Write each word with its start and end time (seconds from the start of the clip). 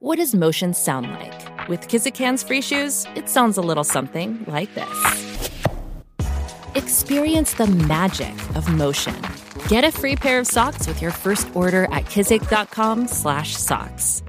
What 0.00 0.16
does 0.16 0.34
motion 0.34 0.74
sound 0.74 1.10
like? 1.10 1.68
With 1.68 1.88
Kizikans 1.88 2.46
free 2.46 2.60
shoes, 2.60 3.06
it 3.14 3.30
sounds 3.30 3.56
a 3.56 3.62
little 3.62 3.82
something 3.82 4.44
like 4.46 4.68
this. 4.74 5.40
Experience 6.74 7.54
the 7.54 7.66
magic 7.66 8.34
of 8.56 8.70
motion. 8.70 9.16
Get 9.68 9.84
a 9.84 9.90
free 9.90 10.14
pair 10.14 10.38
of 10.38 10.46
socks 10.46 10.86
with 10.86 11.00
your 11.00 11.12
first 11.12 11.48
order 11.56 11.84
at 11.84 12.04
kizik.com/socks. 12.04 14.22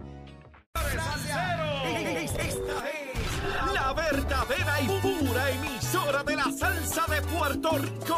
La 3.73 3.93
verdadera 3.93 4.81
y 4.81 4.87
pura 5.01 5.51
emisora 5.51 6.23
de 6.23 6.35
la 6.37 6.45
salsa 6.45 7.05
de 7.07 7.21
Puerto 7.23 7.77
Rico. 7.77 8.17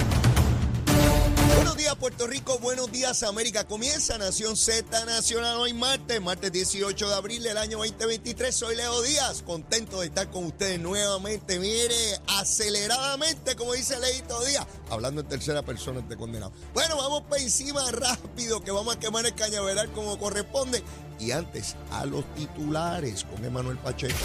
Buenos 1.55 1.75
días 1.75 1.95
Puerto 1.95 2.27
Rico, 2.27 2.59
buenos 2.59 2.91
días 2.91 3.23
América. 3.23 3.65
Comienza 3.67 4.17
Nación 4.17 4.55
Z 4.55 5.05
Nacional 5.05 5.57
hoy 5.57 5.73
martes, 5.73 6.21
martes 6.21 6.51
18 6.51 7.09
de 7.09 7.13
abril 7.13 7.43
del 7.43 7.57
año 7.57 7.77
2023. 7.77 8.55
Soy 8.55 8.75
Leo 8.75 9.01
Díaz, 9.01 9.41
contento 9.41 9.99
de 9.99 10.07
estar 10.07 10.29
con 10.29 10.45
ustedes 10.45 10.79
nuevamente. 10.79 11.59
Mire, 11.59 12.19
aceleradamente, 12.39 13.55
como 13.55 13.73
dice 13.73 13.99
Leito 13.99 14.43
Díaz, 14.45 14.65
hablando 14.89 15.21
en 15.21 15.27
tercera 15.27 15.61
persona 15.61 15.99
este 15.99 16.15
condenado. 16.15 16.53
Bueno, 16.73 16.95
vamos 16.95 17.23
para 17.23 17.41
encima 17.41 17.89
rápido, 17.91 18.61
que 18.61 18.71
vamos 18.71 18.95
a 18.95 18.99
quemar 18.99 19.25
el 19.25 19.35
cañaveral 19.35 19.91
como 19.91 20.17
corresponde. 20.17 20.81
Y 21.19 21.31
antes, 21.31 21.75
a 21.91 22.05
los 22.05 22.23
titulares 22.33 23.25
con 23.25 23.43
Emanuel 23.43 23.77
Pacheco. 23.77 24.15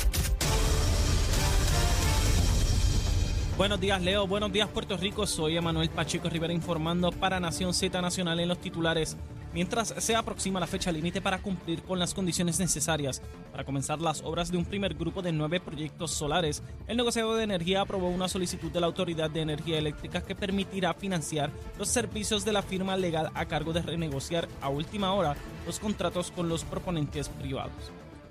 Buenos 3.57 3.81
días, 3.81 4.03
Leo. 4.03 4.27
Buenos 4.27 4.53
días, 4.53 4.69
Puerto 4.69 4.99
Rico. 4.99 5.27
Soy 5.27 5.57
Emanuel 5.57 5.89
Pacheco 5.89 6.29
Rivera 6.29 6.53
informando 6.53 7.11
para 7.11 7.41
Nación 7.41 7.73
Z 7.73 8.03
Nacional 8.03 8.39
en 8.39 8.49
los 8.49 8.61
titulares. 8.61 9.17
Mientras 9.55 9.95
se 9.97 10.15
aproxima 10.15 10.61
la 10.61 10.67
fecha 10.67 10.93
límite 10.93 11.23
para 11.23 11.39
cumplir 11.39 11.83
con 11.83 11.99
las 11.99 12.13
condiciones 12.13 12.59
necesarias 12.61 13.23
para 13.51 13.65
comenzar 13.65 13.99
las 14.03 14.21
obras 14.21 14.53
de 14.53 14.59
un 14.59 14.67
primer 14.67 14.93
grupo 14.93 15.23
de 15.23 15.33
nueve 15.33 15.59
proyectos 15.59 16.11
solares, 16.11 16.63
el 16.87 16.99
negociado 16.99 17.35
de 17.35 17.45
energía 17.45 17.81
aprobó 17.81 18.11
una 18.11 18.29
solicitud 18.29 18.71
de 18.71 18.81
la 18.81 18.89
Autoridad 18.89 19.31
de 19.31 19.41
Energía 19.41 19.79
Eléctrica 19.79 20.21
que 20.21 20.35
permitirá 20.35 20.93
financiar 20.93 21.51
los 21.79 21.89
servicios 21.89 22.45
de 22.45 22.53
la 22.53 22.61
firma 22.61 22.99
legal 22.99 23.31
a 23.33 23.47
cargo 23.47 23.73
de 23.73 23.81
renegociar 23.81 24.47
a 24.61 24.69
última 24.69 25.15
hora 25.15 25.35
los 25.65 25.79
contratos 25.79 26.31
con 26.31 26.51
los 26.51 26.63
proponentes 26.63 27.31
privados. 27.31 27.73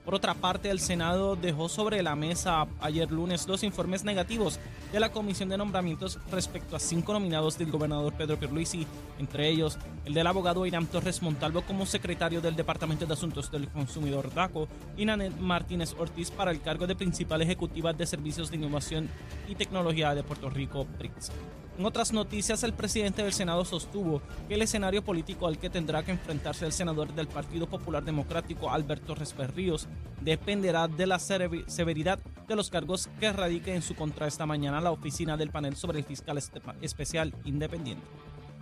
Por 0.05 0.13
otra 0.13 0.35
parte, 0.35 0.69
el 0.69 0.79
Senado 0.79 1.35
dejó 1.35 1.67
sobre 1.67 2.03
la 2.03 2.15
mesa 2.15 2.67
ayer 2.79 3.11
lunes 3.11 3.47
dos 3.47 3.63
informes 3.63 4.03
negativos 4.03 4.59
de 4.91 4.99
la 4.99 5.11
Comisión 5.11 5.49
de 5.49 5.57
Nombramientos 5.57 6.19
respecto 6.29 6.75
a 6.75 6.79
cinco 6.79 7.11
nominados 7.11 7.57
del 7.57 7.71
gobernador 7.71 8.13
Pedro 8.13 8.37
Pierluisi, 8.37 8.85
entre 9.17 9.49
ellos 9.49 9.79
el 10.05 10.13
del 10.13 10.27
abogado 10.27 10.67
Irán 10.67 10.85
Torres 10.85 11.23
Montalvo 11.23 11.63
como 11.63 11.87
secretario 11.87 12.39
del 12.39 12.55
Departamento 12.55 13.07
de 13.07 13.13
Asuntos 13.13 13.51
del 13.51 13.67
Consumidor 13.69 14.31
DACO 14.31 14.67
y 14.95 15.05
Nanet 15.05 15.35
Martínez 15.39 15.95
Ortiz 15.97 16.29
para 16.29 16.51
el 16.51 16.61
cargo 16.61 16.85
de 16.85 16.95
principal 16.95 17.41
ejecutiva 17.41 17.91
de 17.91 18.05
Servicios 18.05 18.51
de 18.51 18.57
Innovación 18.57 19.09
y 19.47 19.55
Tecnología 19.55 20.13
de 20.13 20.21
Puerto 20.21 20.51
Rico, 20.51 20.85
PRIX. 20.99 21.31
En 21.77 21.85
otras 21.85 22.13
noticias, 22.13 22.63
el 22.63 22.71
presidente 22.71 23.21
del 23.21 23.33
Senado 23.33 23.65
sostuvo 23.65 24.21
que 24.47 24.53
el 24.53 24.61
escenario 24.61 25.03
político 25.03 25.45
al 25.45 25.57
que 25.57 25.69
tendrá 25.69 26.03
que 26.03 26.11
enfrentarse 26.11 26.65
el 26.65 26.71
senador 26.71 27.13
del 27.13 27.27
Partido 27.27 27.67
Popular 27.67 28.01
Democrático, 28.05 28.71
Alberto 28.71 29.13
Resperríos, 29.13 29.89
dependerá 30.21 30.87
de 30.87 31.05
la 31.05 31.19
severidad 31.19 32.19
de 32.47 32.55
los 32.55 32.69
cargos 32.69 33.09
que 33.19 33.31
radique 33.31 33.73
en 33.75 33.81
su 33.81 33.95
contra 33.95 34.27
esta 34.27 34.45
mañana 34.45 34.81
la 34.81 34.91
oficina 34.91 35.37
del 35.37 35.49
panel 35.51 35.75
sobre 35.75 35.99
el 35.99 36.05
fiscal 36.05 36.39
especial 36.81 37.33
independiente. 37.43 38.05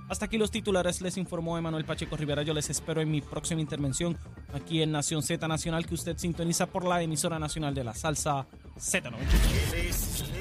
Hasta 0.10 0.26
aquí 0.26 0.38
los 0.38 0.52
titulares, 0.52 1.02
les 1.02 1.18
informó 1.18 1.58
Emanuel 1.58 1.86
Pacheco 1.86 2.18
Rivera. 2.18 2.44
Yo 2.44 2.54
les 2.54 2.70
espero 2.70 3.02
en 3.02 3.10
mi 3.10 3.22
próxima 3.22 3.62
intervención 3.62 4.18
aquí 4.54 4.82
en 4.82 4.92
Nación 4.92 5.24
Z 5.24 5.48
Nacional, 5.48 5.86
que 5.86 5.96
usted 5.96 6.18
sintoniza 6.18 6.66
por 6.68 6.86
la 6.86 7.02
emisora 7.02 7.40
nacional 7.40 7.74
de 7.74 7.84
la 7.86 7.94
salsa 7.96 8.46
Z90. 8.78 9.14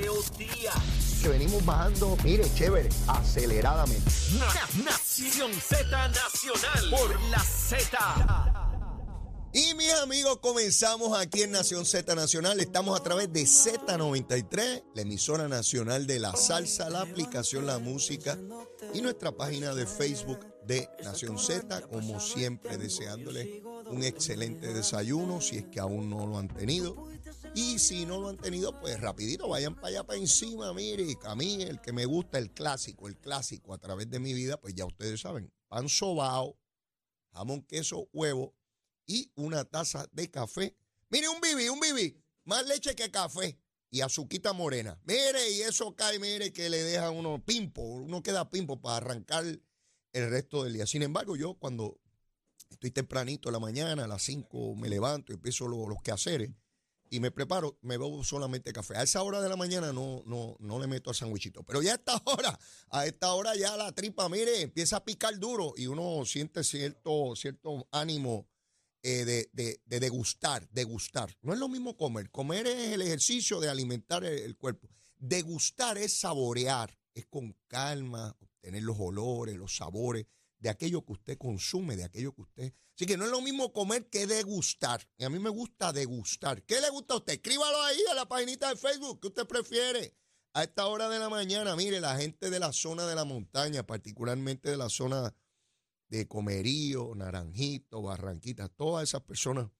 Leo 0.00 0.14
Díaz. 0.36 1.20
Que 1.22 1.28
venimos 1.28 1.64
bajando, 1.64 2.16
mire, 2.24 2.44
chévere, 2.54 2.88
aceleradamente. 3.06 4.10
Na- 4.38 4.84
Nación 4.84 5.52
Z 5.52 6.08
Nacional 6.08 6.90
por 6.90 7.20
la 7.30 7.38
Z. 7.38 8.61
Y 9.54 9.74
mis 9.74 9.92
amigos, 9.92 10.38
comenzamos 10.38 11.18
aquí 11.18 11.42
en 11.42 11.50
Nación 11.50 11.84
Z 11.84 12.14
Nacional. 12.14 12.58
Estamos 12.58 12.98
a 12.98 13.02
través 13.02 13.30
de 13.30 13.42
Z93, 13.42 14.82
la 14.94 15.02
emisora 15.02 15.46
nacional 15.46 16.06
de 16.06 16.20
la 16.20 16.34
salsa, 16.34 16.88
la 16.88 17.02
aplicación 17.02 17.66
La 17.66 17.78
Música 17.78 18.38
y 18.94 19.02
nuestra 19.02 19.30
página 19.30 19.74
de 19.74 19.86
Facebook 19.86 20.38
de 20.64 20.88
Nación 21.04 21.38
Z. 21.38 21.82
Como 21.88 22.18
siempre, 22.18 22.78
deseándoles 22.78 23.62
un 23.90 24.02
excelente 24.04 24.72
desayuno, 24.72 25.42
si 25.42 25.58
es 25.58 25.66
que 25.66 25.80
aún 25.80 26.08
no 26.08 26.26
lo 26.26 26.38
han 26.38 26.48
tenido. 26.48 26.96
Y 27.54 27.78
si 27.78 28.06
no 28.06 28.22
lo 28.22 28.30
han 28.30 28.38
tenido, 28.38 28.80
pues 28.80 28.98
rapidito, 29.02 29.48
vayan 29.48 29.74
para 29.74 29.88
allá 29.88 30.04
para 30.04 30.18
encima, 30.18 30.72
mire, 30.72 31.18
a 31.24 31.34
mí 31.34 31.60
el 31.60 31.78
que 31.82 31.92
me 31.92 32.06
gusta, 32.06 32.38
el 32.38 32.52
clásico, 32.52 33.06
el 33.06 33.18
clásico 33.18 33.74
a 33.74 33.78
través 33.78 34.08
de 34.08 34.18
mi 34.18 34.32
vida, 34.32 34.58
pues 34.58 34.74
ya 34.74 34.86
ustedes 34.86 35.20
saben, 35.20 35.52
pan 35.68 35.90
sobao, 35.90 36.56
jamón, 37.34 37.60
queso, 37.60 38.08
huevo 38.14 38.54
y 39.06 39.30
una 39.34 39.64
taza 39.64 40.06
de 40.12 40.30
café. 40.30 40.76
Mire, 41.10 41.28
un 41.28 41.40
bibi, 41.40 41.68
un 41.68 41.80
bibi, 41.80 42.16
más 42.44 42.66
leche 42.66 42.94
que 42.94 43.10
café 43.10 43.58
y 43.90 44.00
azuquita 44.00 44.52
morena. 44.52 44.98
Mire, 45.04 45.50
y 45.52 45.62
eso 45.62 45.94
cae, 45.94 46.18
mire, 46.18 46.52
que 46.52 46.70
le 46.70 46.82
deja 46.82 47.10
uno 47.10 47.42
pimpo, 47.44 47.82
uno 47.82 48.22
queda 48.22 48.48
pimpo 48.50 48.80
para 48.80 48.96
arrancar 48.98 49.44
el 49.44 50.30
resto 50.30 50.64
del 50.64 50.72
día. 50.74 50.86
Sin 50.86 51.02
embargo, 51.02 51.36
yo 51.36 51.54
cuando 51.54 51.98
estoy 52.70 52.90
tempranito 52.90 53.48
en 53.48 53.52
la 53.54 53.58
mañana, 53.60 54.04
a 54.04 54.08
las 54.08 54.22
5 54.22 54.74
me 54.76 54.88
levanto 54.88 55.32
y 55.32 55.34
empiezo 55.36 55.68
lo- 55.68 55.86
los 55.88 56.00
quehaceres 56.02 56.50
y 57.10 57.20
me 57.20 57.30
preparo, 57.30 57.78
me 57.82 57.98
bebo 57.98 58.24
solamente 58.24 58.72
café. 58.72 58.96
A 58.96 59.02
esa 59.02 59.22
hora 59.22 59.42
de 59.42 59.48
la 59.50 59.56
mañana 59.56 59.92
no, 59.92 60.22
no, 60.24 60.56
no 60.58 60.78
le 60.78 60.86
meto 60.86 61.10
a 61.10 61.14
sandwichito. 61.14 61.62
Pero 61.64 61.82
ya 61.82 61.92
a 61.92 61.94
esta 61.96 62.16
hora, 62.24 62.58
a 62.88 63.04
esta 63.06 63.34
hora 63.34 63.54
ya 63.54 63.76
la 63.76 63.92
tripa, 63.92 64.30
mire, 64.30 64.62
empieza 64.62 64.96
a 64.96 65.04
picar 65.04 65.38
duro 65.38 65.74
y 65.76 65.86
uno 65.86 66.24
siente 66.24 66.64
cierto, 66.64 67.36
cierto 67.36 67.86
ánimo 67.92 68.48
eh, 69.02 69.24
de, 69.24 69.50
de, 69.52 69.80
de 69.84 70.00
degustar, 70.00 70.68
degustar. 70.70 71.36
No 71.42 71.52
es 71.52 71.58
lo 71.58 71.68
mismo 71.68 71.96
comer. 71.96 72.30
Comer 72.30 72.66
es 72.66 72.92
el 72.92 73.02
ejercicio 73.02 73.60
de 73.60 73.68
alimentar 73.68 74.24
el, 74.24 74.38
el 74.38 74.56
cuerpo. 74.56 74.88
Degustar 75.16 75.98
es 75.98 76.18
saborear, 76.20 76.96
es 77.14 77.26
con 77.26 77.56
calma, 77.68 78.36
obtener 78.40 78.82
los 78.82 78.96
olores, 78.98 79.56
los 79.56 79.76
sabores 79.76 80.26
de 80.58 80.68
aquello 80.68 81.04
que 81.04 81.12
usted 81.12 81.38
consume, 81.38 81.96
de 81.96 82.04
aquello 82.04 82.32
que 82.34 82.42
usted... 82.42 82.72
Así 82.94 83.06
que 83.06 83.16
no 83.16 83.24
es 83.24 83.30
lo 83.30 83.40
mismo 83.40 83.72
comer 83.72 84.08
que 84.10 84.26
degustar. 84.26 85.08
Y 85.16 85.24
a 85.24 85.30
mí 85.30 85.38
me 85.38 85.48
gusta 85.48 85.92
degustar. 85.92 86.62
¿Qué 86.64 86.80
le 86.80 86.90
gusta 86.90 87.14
a 87.14 87.16
usted? 87.16 87.32
Escríbalo 87.32 87.82
ahí 87.82 87.98
a 88.10 88.14
la 88.14 88.28
paginita 88.28 88.68
de 88.68 88.76
Facebook. 88.76 89.18
¿Qué 89.18 89.28
usted 89.28 89.46
prefiere? 89.46 90.14
A 90.52 90.64
esta 90.64 90.86
hora 90.86 91.08
de 91.08 91.18
la 91.18 91.30
mañana, 91.30 91.74
mire, 91.74 92.00
la 92.00 92.16
gente 92.18 92.50
de 92.50 92.60
la 92.60 92.72
zona 92.72 93.06
de 93.06 93.14
la 93.14 93.24
montaña, 93.24 93.86
particularmente 93.86 94.70
de 94.70 94.76
la 94.76 94.90
zona 94.90 95.34
de 96.12 96.28
Comerío, 96.28 97.14
Naranjito, 97.14 98.02
Barranquita, 98.02 98.68
todas 98.68 99.08
esas 99.08 99.22
personas 99.22 99.70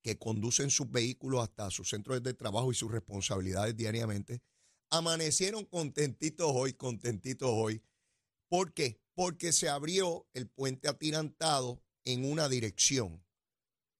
que 0.00 0.16
conducen 0.18 0.70
sus 0.70 0.90
vehículos 0.90 1.42
hasta 1.42 1.70
sus 1.70 1.90
centros 1.90 2.22
de 2.22 2.32
trabajo 2.32 2.72
y 2.72 2.74
sus 2.74 2.90
responsabilidades 2.90 3.76
diariamente, 3.76 4.40
amanecieron 4.88 5.66
contentitos 5.66 6.50
hoy, 6.54 6.72
contentitos 6.72 7.50
hoy. 7.52 7.82
¿Por 8.48 8.72
qué? 8.72 8.98
Porque 9.14 9.52
se 9.52 9.68
abrió 9.68 10.26
el 10.32 10.48
puente 10.48 10.88
atirantado 10.88 11.82
en 12.04 12.24
una 12.24 12.48
dirección. 12.48 13.22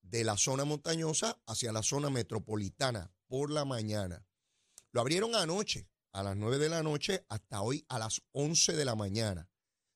de 0.01 0.23
la 0.23 0.37
zona 0.37 0.65
montañosa 0.65 1.43
hacia 1.47 1.73
la 1.73 1.83
zona 1.83 2.09
metropolitana 2.09 3.11
por 3.27 3.51
la 3.51 3.65
mañana. 3.65 4.25
Lo 4.93 5.01
abrieron 5.01 5.35
anoche, 5.35 5.89
a 6.13 6.23
las 6.23 6.37
9 6.37 6.59
de 6.59 6.69
la 6.69 6.83
noche, 6.83 7.25
hasta 7.29 7.63
hoy 7.63 7.85
a 7.89 7.99
las 7.99 8.23
11 8.33 8.75
de 8.75 8.85
la 8.85 8.95
mañana. 8.95 9.51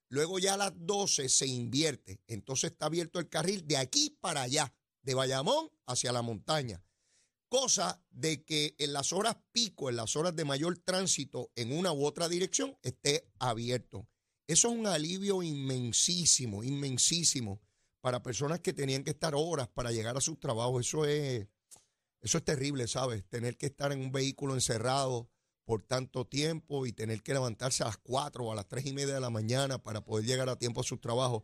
Luego 0.08 0.38
ya 0.38 0.54
a 0.54 0.56
las 0.56 0.72
12 0.74 1.28
se 1.28 1.46
invierte. 1.46 2.20
Entonces 2.26 2.72
está 2.72 2.86
abierto 2.86 3.18
el 3.18 3.28
carril 3.28 3.66
de 3.66 3.76
aquí 3.76 4.16
para 4.20 4.42
allá, 4.42 4.74
de 5.02 5.14
Bayamón 5.14 5.70
hacia 5.86 6.12
la 6.12 6.22
montaña. 6.22 6.82
Cosa 7.48 8.02
de 8.10 8.44
que 8.44 8.74
en 8.78 8.92
las 8.92 9.12
horas 9.12 9.36
pico, 9.52 9.88
en 9.88 9.96
las 9.96 10.16
horas 10.16 10.36
de 10.36 10.44
mayor 10.44 10.78
tránsito 10.78 11.50
en 11.56 11.72
una 11.72 11.92
u 11.92 12.04
otra 12.04 12.28
dirección, 12.28 12.76
esté 12.82 13.30
abierto. 13.38 14.06
Eso 14.46 14.68
es 14.68 14.74
un 14.74 14.86
alivio 14.86 15.42
inmensísimo, 15.42 16.64
inmensísimo 16.64 17.60
para 18.00 18.22
personas 18.22 18.60
que 18.60 18.72
tenían 18.72 19.04
que 19.04 19.10
estar 19.10 19.34
horas 19.34 19.68
para 19.68 19.92
llegar 19.92 20.16
a 20.16 20.20
sus 20.20 20.40
trabajos. 20.40 20.86
Eso 20.86 21.04
es, 21.04 21.46
eso 22.20 22.38
es 22.38 22.44
terrible, 22.44 22.86
¿sabes? 22.86 23.28
Tener 23.28 23.56
que 23.56 23.66
estar 23.66 23.92
en 23.92 24.00
un 24.00 24.12
vehículo 24.12 24.54
encerrado 24.54 25.28
por 25.68 25.82
tanto 25.82 26.26
tiempo 26.26 26.86
y 26.86 26.92
tener 26.92 27.22
que 27.22 27.34
levantarse 27.34 27.82
a 27.82 27.86
las 27.88 27.98
4 27.98 28.42
o 28.42 28.52
a 28.52 28.54
las 28.54 28.66
3 28.68 28.86
y 28.86 28.94
media 28.94 29.12
de 29.12 29.20
la 29.20 29.28
mañana 29.28 29.76
para 29.76 30.02
poder 30.02 30.24
llegar 30.24 30.48
a 30.48 30.56
tiempo 30.56 30.80
a 30.80 30.82
sus 30.82 30.98
trabajos. 30.98 31.42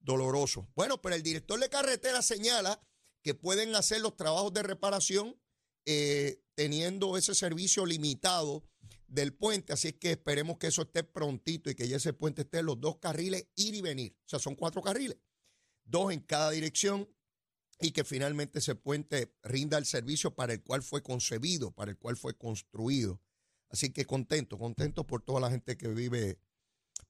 Doloroso. 0.00 0.66
Bueno, 0.74 1.02
pero 1.02 1.14
el 1.14 1.22
director 1.22 1.60
de 1.60 1.68
carretera 1.68 2.22
señala 2.22 2.80
que 3.22 3.34
pueden 3.34 3.74
hacer 3.74 4.00
los 4.00 4.16
trabajos 4.16 4.54
de 4.54 4.62
reparación 4.62 5.38
eh, 5.84 6.40
teniendo 6.54 7.18
ese 7.18 7.34
servicio 7.34 7.84
limitado 7.84 8.64
del 9.08 9.34
puente, 9.34 9.74
así 9.74 9.88
es 9.88 9.94
que 9.96 10.12
esperemos 10.12 10.56
que 10.56 10.68
eso 10.68 10.80
esté 10.80 11.04
prontito 11.04 11.68
y 11.68 11.74
que 11.74 11.86
ya 11.86 11.98
ese 11.98 12.14
puente 12.14 12.42
esté 12.42 12.60
en 12.60 12.66
los 12.66 12.80
dos 12.80 12.96
carriles 12.96 13.46
ir 13.56 13.74
y 13.74 13.82
venir. 13.82 14.16
O 14.24 14.28
sea, 14.28 14.38
son 14.38 14.54
cuatro 14.54 14.80
carriles, 14.80 15.18
dos 15.84 16.14
en 16.14 16.20
cada 16.20 16.50
dirección 16.50 17.14
y 17.78 17.90
que 17.90 18.04
finalmente 18.04 18.60
ese 18.60 18.74
puente 18.74 19.34
rinda 19.42 19.76
el 19.76 19.84
servicio 19.84 20.34
para 20.34 20.54
el 20.54 20.62
cual 20.62 20.82
fue 20.82 21.02
concebido, 21.02 21.72
para 21.72 21.90
el 21.90 21.98
cual 21.98 22.16
fue 22.16 22.38
construido. 22.38 23.20
Así 23.68 23.92
que 23.92 24.04
contento, 24.04 24.58
contento 24.58 25.06
por 25.06 25.22
toda 25.22 25.40
la 25.40 25.50
gente 25.50 25.76
que 25.76 25.88
vive 25.88 26.38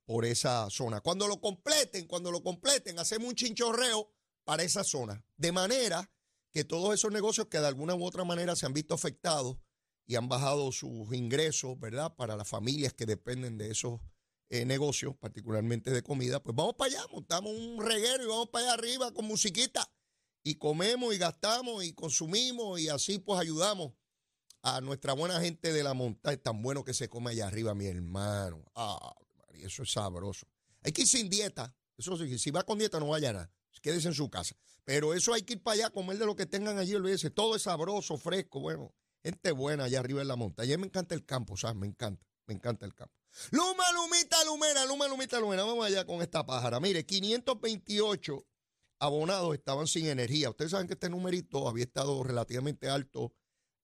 por 0.05 0.25
esa 0.25 0.69
zona. 0.71 1.01
Cuando 1.01 1.29
lo 1.29 1.41
completen, 1.41 2.07
cuando 2.07 2.31
lo 2.31 2.43
completen, 2.43 2.99
hacemos 2.99 3.29
un 3.29 3.35
chinchorreo 3.35 4.11
para 4.45 4.63
esa 4.63 4.85
zona. 4.85 5.25
De 5.37 5.53
manera 5.53 6.11
que 6.51 6.65
todos 6.65 6.95
esos 6.95 7.13
negocios 7.13 7.49
que 7.49 7.59
de 7.59 7.67
alguna 7.67 7.95
u 7.95 8.05
otra 8.05 8.25
manera 8.25 8.57
se 8.57 8.67
han 8.67 8.73
visto 8.73 8.95
afectados 8.95 9.57
y 10.07 10.15
han 10.15 10.29
bajado 10.29 10.71
sus 10.73 11.13
ingresos, 11.13 11.79
¿verdad? 11.79 12.15
Para 12.15 12.37
las 12.37 12.49
familias 12.49 12.95
que 12.95 13.07
dependen 13.07 13.59
de 13.59 13.73
esos 13.73 14.01
eh, 14.49 14.65
negocios, 14.65 15.17
particularmente 15.17 15.91
de 15.91 16.03
comida, 16.03 16.41
pues 16.41 16.55
vamos 16.55 16.75
para 16.75 16.93
allá, 16.93 17.07
montamos 17.13 17.53
un 17.53 17.85
reguero 17.85 18.23
y 18.23 18.27
vamos 18.27 18.49
para 18.51 18.67
allá 18.67 18.75
arriba 18.75 19.13
con 19.13 19.27
musiquita 19.27 19.91
y 20.45 20.55
comemos 20.55 21.13
y 21.13 21.19
gastamos 21.19 21.85
y 21.85 21.93
consumimos 21.93 22.79
y 22.79 22.89
así 22.89 23.19
pues 23.19 23.41
ayudamos 23.41 23.95
a 24.67 24.81
nuestra 24.81 25.13
buena 25.13 25.41
gente 25.41 25.73
de 25.73 25.85
la 25.85 25.95
montaña. 25.95 26.35
Es 26.35 26.43
tan 26.43 26.61
bueno 26.61 26.85
que 26.85 26.93
se 26.93 27.09
come 27.09 27.31
allá 27.31 27.47
arriba, 27.47 27.73
mi 27.75 27.87
hermano. 27.87 28.65
Ah, 28.75 29.15
eso 29.53 29.85
es 29.85 29.93
sabroso. 29.93 30.49
Hay 30.83 30.91
que 30.91 31.03
ir 31.03 31.09
sin 31.09 31.31
dieta. 31.31 31.73
Eso 31.97 32.17
sí, 32.17 32.37
si 32.37 32.51
va 32.51 32.65
con 32.65 32.77
dieta 32.77 32.99
no 32.99 33.09
vaya 33.09 33.33
nada. 33.33 33.51
Quédese 33.81 34.09
en 34.09 34.15
su 34.15 34.29
casa. 34.29 34.57
Pero 34.85 35.15
eso 35.15 35.33
hay 35.33 35.43
que 35.43 35.53
ir 35.53 35.63
para 35.63 35.75
allá, 35.75 35.91
comer 35.91 36.19
de 36.19 36.27
lo 36.27 36.35
que 36.35 36.47
tengan 36.47 36.79
allí, 36.79 36.97
olvídese. 36.97 37.31
Todo 37.31 37.55
es 37.55 37.63
sabroso, 37.63 38.17
fresco, 38.17 38.59
bueno. 38.59 38.93
Gente 39.23 39.53
buena 39.53 39.85
allá 39.85 40.01
arriba 40.01 40.23
en 40.23 40.29
la 40.29 40.35
montaña. 40.35 40.75
A 40.75 40.77
mí 40.79 40.81
me 40.81 40.87
encanta 40.89 41.15
el 41.15 41.25
campo, 41.25 41.57
¿sabes? 41.57 41.77
Me 41.77 41.87
encanta, 41.87 42.27
me 42.47 42.55
encanta 42.55 42.87
el 42.87 42.95
campo. 42.95 43.15
Luma, 43.53 43.85
lumita, 43.93 44.45
lumera, 44.45 44.85
luma, 44.85 45.07
lumita, 45.07 45.39
lumera. 45.39 45.63
Vamos 45.63 45.87
allá 45.87 46.05
con 46.05 46.23
esta 46.23 46.45
pájara. 46.45 46.81
Mire, 46.81 47.07
528 47.07 48.45
abonados 48.99 49.55
estaban 49.55 49.87
sin 49.87 50.07
energía. 50.07 50.51
Ustedes 50.51 50.73
saben 50.73 50.89
que 50.89 50.95
este 50.95 51.09
numerito 51.09 51.69
había 51.69 51.85
estado 51.85 52.25
relativamente 52.25 52.89
alto 52.89 53.33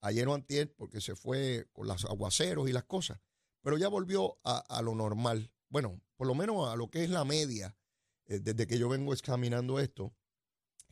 ayer 0.03 0.29
o 0.29 0.35
antier 0.35 0.75
porque 0.75 1.01
se 1.01 1.17
fue 1.17 1.69
con 1.73 1.87
los 1.89 2.05
aguaceros 2.05 2.69
y 2.69 2.73
las 2.73 2.85
cosas, 2.85 3.21
pero 3.63 3.79
ya 3.79 3.89
volvió 3.89 4.39
a, 4.45 4.83
lo 4.83 4.95
normal. 4.95 5.51
Bueno, 5.69 6.01
por 6.17 6.27
lo 6.27 6.35
menos 6.35 6.69
a 6.69 6.77
lo 6.77 6.91
que 6.91 7.05
es 7.05 7.11
la 7.11 7.25
media 7.25 7.77
eh, 8.27 8.41
desde 8.41 8.67
que 8.67 8.79
yo 8.79 8.89
vengo 8.89 9.13
examinando 9.13 9.81
esto, 9.81 10.15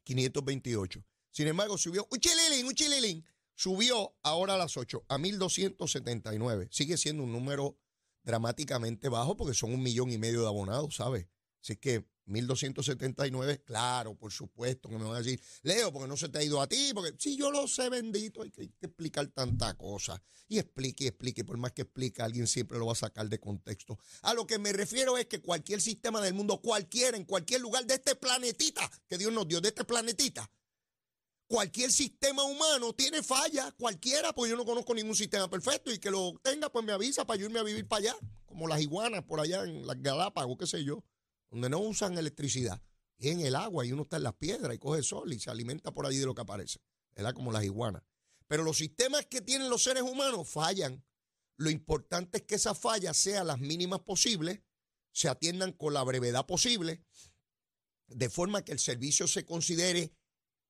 528. 0.05 1.05
Sin 1.31 1.49
embargo, 1.49 1.77
subió 1.77 2.07
un 2.11 2.19
chililín, 2.19 2.67
un 2.67 2.75
chililín, 2.75 3.25
subió 3.55 4.17
ahora 4.23 4.55
a 4.55 4.59
las 4.59 4.77
8 4.77 5.05
a 5.09 5.19
1279. 5.19 6.69
Sigue 6.71 6.97
siendo 6.97 7.25
un 7.25 7.33
número 7.33 7.79
dramáticamente 8.23 9.09
bajo 9.09 9.37
porque 9.37 9.55
son 9.55 9.75
un 9.75 9.83
millón 9.83 10.11
y 10.11 10.19
medio 10.19 10.43
de 10.43 10.49
abonados, 10.49 10.97
¿sabes? 10.97 11.27
Así 11.63 11.77
que 11.77 12.09
1279, 12.27 13.63
claro, 13.65 14.15
por 14.15 14.33
supuesto 14.33 14.89
que 14.89 14.97
me 14.97 15.05
van 15.05 15.17
a 15.17 15.23
decir, 15.23 15.41
Leo, 15.63 15.93
porque 15.93 16.09
no 16.09 16.17
se 16.17 16.29
te 16.29 16.39
ha 16.39 16.43
ido 16.43 16.61
a 16.61 16.69
ti, 16.69 16.93
porque 16.95 17.15
si 17.19 17.37
yo 17.37 17.51
lo 17.51 17.67
sé, 17.67 17.89
bendito, 17.89 18.43
hay 18.43 18.51
que, 18.51 18.71
explicar 18.81 19.27
tanta 19.29 19.75
cosa. 19.75 20.23
Y 20.49 20.59
explique 20.59 21.05
y 21.05 21.07
explique, 21.09 21.45
por 21.45 21.57
más 21.59 21.73
que 21.73 21.83
explique, 21.83 22.23
alguien 22.23 22.47
siempre 22.47 22.79
lo 22.79 22.87
va 22.87 22.93
a 22.93 22.97
sacar 22.97 23.29
de 23.29 23.39
contexto. 23.39 23.99
A 24.23 24.35
lo 24.35 24.47
que 24.47 24.59
me 24.59 24.73
refiero 24.73 25.17
es 25.19 25.27
que 25.27 25.41
cualquier 25.41 25.81
sistema 25.81 26.21
del 26.21 26.35
mundo, 26.35 26.61
cualquiera, 26.61 27.17
en 27.17 27.25
cualquier 27.25 27.61
lugar 27.61 27.87
de 27.87 27.95
este 27.95 28.15
planetita, 28.17 28.89
que 29.09 29.19
Dios 29.19 29.33
nos 29.33 29.47
dio, 29.47 29.61
de 29.61 29.69
este 29.69 29.85
planetita, 29.85 30.51
cualquier 31.47 31.91
sistema 31.91 32.45
humano 32.45 32.93
tiene 32.93 33.23
fallas, 33.23 33.73
cualquiera, 33.75 34.33
pues 34.33 34.51
yo 34.51 34.57
no 34.57 34.65
conozco 34.65 34.95
ningún 34.95 35.17
sistema 35.17 35.51
perfecto 35.51 35.93
y 35.93 35.99
que 35.99 36.11
lo 36.11 36.35
tenga, 36.43 36.71
pues 36.71 36.85
me 36.85 36.93
avisa 36.93 37.27
para 37.27 37.41
yo 37.41 37.47
irme 37.47 37.59
a 37.59 37.65
vivir 37.65 37.87
para 37.87 38.11
allá, 38.11 38.17
como 38.47 38.69
las 38.69 38.81
iguanas 38.81 39.25
por 39.25 39.41
allá 39.41 39.65
en 39.65 39.87
las 39.87 40.01
Galápagos, 40.01 40.57
qué 40.59 40.67
sé 40.67 40.85
yo 40.85 41.03
donde 41.51 41.69
no 41.69 41.79
usan 41.81 42.17
electricidad, 42.17 42.83
y 43.19 43.29
en 43.29 43.41
el 43.41 43.55
agua 43.55 43.85
y 43.85 43.93
uno 43.93 44.03
está 44.03 44.17
en 44.17 44.23
las 44.23 44.35
piedras 44.35 44.75
y 44.75 44.79
coge 44.79 45.03
sol 45.03 45.33
y 45.33 45.39
se 45.39 45.51
alimenta 45.51 45.93
por 45.93 46.07
allí 46.07 46.19
de 46.19 46.27
lo 46.27 46.35
que 46.35 46.41
aparece, 46.41 46.81
¿verdad? 47.15 47.35
Como 47.35 47.53
las 47.53 47.65
iguanas. 47.65 48.03
Pero 48.47 48.63
los 48.63 48.79
sistemas 48.79 49.27
que 49.27 49.43
tienen 49.43 49.69
los 49.69 49.83
seres 49.83 50.03
humanos 50.03 50.49
fallan. 50.49 51.05
Lo 51.57 51.69
importante 51.69 52.39
es 52.39 52.45
que 52.45 52.55
esas 52.55 52.79
fallas 52.79 53.17
sean 53.17 53.47
las 53.47 53.59
mínimas 53.59 54.01
posibles, 54.01 54.63
se 55.13 55.29
atiendan 55.29 55.73
con 55.73 55.93
la 55.93 56.03
brevedad 56.03 56.47
posible, 56.47 57.05
de 58.07 58.31
forma 58.31 58.65
que 58.65 58.73
el 58.73 58.79
servicio 58.79 59.29
se 59.29 59.45
considere 59.45 60.15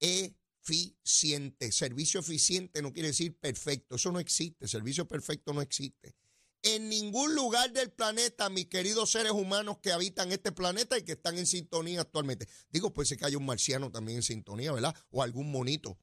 eficiente. 0.01 1.71
Servicio 1.71 2.19
eficiente 2.19 2.83
no 2.83 2.93
quiere 2.93 3.09
decir 3.09 3.39
perfecto, 3.39 3.95
eso 3.95 4.11
no 4.11 4.19
existe, 4.19 4.67
servicio 4.67 5.07
perfecto 5.07 5.53
no 5.53 5.63
existe 5.63 6.17
en 6.63 6.89
ningún 6.89 7.35
lugar 7.35 7.73
del 7.73 7.91
planeta, 7.91 8.51
mis 8.51 8.67
queridos 8.67 9.11
seres 9.13 9.33
humanos 9.33 9.79
que 9.79 9.93
habitan 9.93 10.31
este 10.33 10.53
planeta 10.53 10.99
y 10.99 11.03
que 11.03 11.13
están 11.13 11.39
en 11.39 11.47
sintonía 11.47 12.03
actualmente. 12.03 12.49
Digo, 12.71 12.93
pues 12.93 13.15
que 13.17 13.25
haya 13.25 13.39
un 13.39 13.47
marciano 13.47 13.91
también 13.91 14.19
en 14.19 14.23
sintonía, 14.23 14.73
¿verdad? 14.73 14.95
O 15.11 15.23
algún 15.23 15.51
monito, 15.51 15.99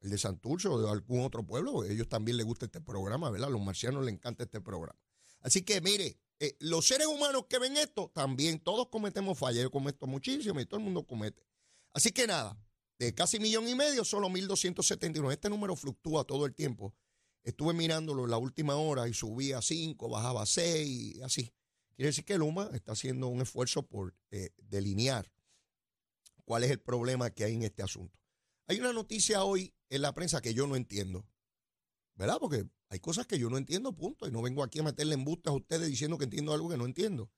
el 0.00 0.10
de 0.10 0.18
Santurce 0.18 0.68
o 0.68 0.80
de 0.80 0.90
algún 0.90 1.24
otro 1.24 1.46
pueblo. 1.46 1.84
Ellos 1.84 2.08
también 2.08 2.36
les 2.36 2.46
gusta 2.46 2.66
este 2.66 2.80
programa, 2.80 3.30
¿verdad? 3.30 3.48
A 3.48 3.52
los 3.52 3.62
marcianos 3.62 4.04
les 4.04 4.14
encanta 4.14 4.44
este 4.44 4.60
programa. 4.60 4.98
Así 5.40 5.62
que 5.62 5.80
mire, 5.80 6.18
eh, 6.40 6.56
los 6.60 6.86
seres 6.86 7.06
humanos 7.06 7.46
que 7.48 7.58
ven 7.58 7.76
esto, 7.76 8.10
también 8.14 8.58
todos 8.60 8.88
cometemos 8.88 9.38
fallas. 9.38 9.62
Yo 9.62 9.70
cometo 9.70 10.06
muchísimo 10.06 10.60
y 10.60 10.66
todo 10.66 10.78
el 10.78 10.84
mundo 10.84 11.06
comete. 11.06 11.46
Así 11.92 12.10
que 12.12 12.26
nada, 12.26 12.58
de 12.98 13.14
casi 13.14 13.38
millón 13.38 13.68
y 13.68 13.74
medio, 13.74 14.04
solo 14.04 14.28
1.279. 14.28 15.32
Este 15.32 15.48
número 15.48 15.74
fluctúa 15.76 16.24
todo 16.24 16.46
el 16.46 16.54
tiempo. 16.54 16.94
Estuve 17.44 17.74
mirándolo 17.74 18.24
en 18.24 18.30
la 18.30 18.38
última 18.38 18.76
hora 18.76 19.08
y 19.08 19.14
subía 19.14 19.58
a 19.58 19.62
5, 19.62 20.08
bajaba 20.08 20.42
a 20.42 20.46
6, 20.46 21.22
así. 21.22 21.52
Quiere 21.96 22.08
decir 22.08 22.24
que 22.24 22.38
Luma 22.38 22.70
está 22.72 22.92
haciendo 22.92 23.28
un 23.28 23.42
esfuerzo 23.42 23.86
por 23.86 24.14
eh, 24.30 24.50
delinear 24.56 25.30
cuál 26.44 26.64
es 26.64 26.70
el 26.70 26.80
problema 26.80 27.30
que 27.30 27.44
hay 27.44 27.54
en 27.54 27.62
este 27.62 27.82
asunto. 27.82 28.18
Hay 28.66 28.80
una 28.80 28.92
noticia 28.92 29.44
hoy 29.44 29.74
en 29.90 30.02
la 30.02 30.14
prensa 30.14 30.40
que 30.40 30.54
yo 30.54 30.66
no 30.66 30.76
entiendo, 30.76 31.26
¿verdad? 32.14 32.38
Porque 32.40 32.66
hay 32.88 33.00
cosas 33.00 33.26
que 33.26 33.38
yo 33.38 33.50
no 33.50 33.58
entiendo, 33.58 33.92
punto. 33.94 34.26
Y 34.26 34.30
no 34.30 34.42
vengo 34.42 34.62
aquí 34.62 34.78
a 34.78 34.84
meterle 34.84 35.14
embustes 35.14 35.50
a 35.50 35.56
ustedes 35.56 35.88
diciendo 35.88 36.18
que 36.18 36.24
entiendo 36.24 36.52
algo 36.52 36.68
que 36.68 36.76
no 36.76 36.86
entiendo. 36.86 37.30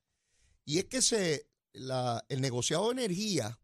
Y 0.65 0.79
es 0.79 0.85
que 0.87 1.03
se, 1.03 1.49
el 1.73 2.41
negociado 2.41 2.87
de 2.87 2.93
energía 2.93 3.59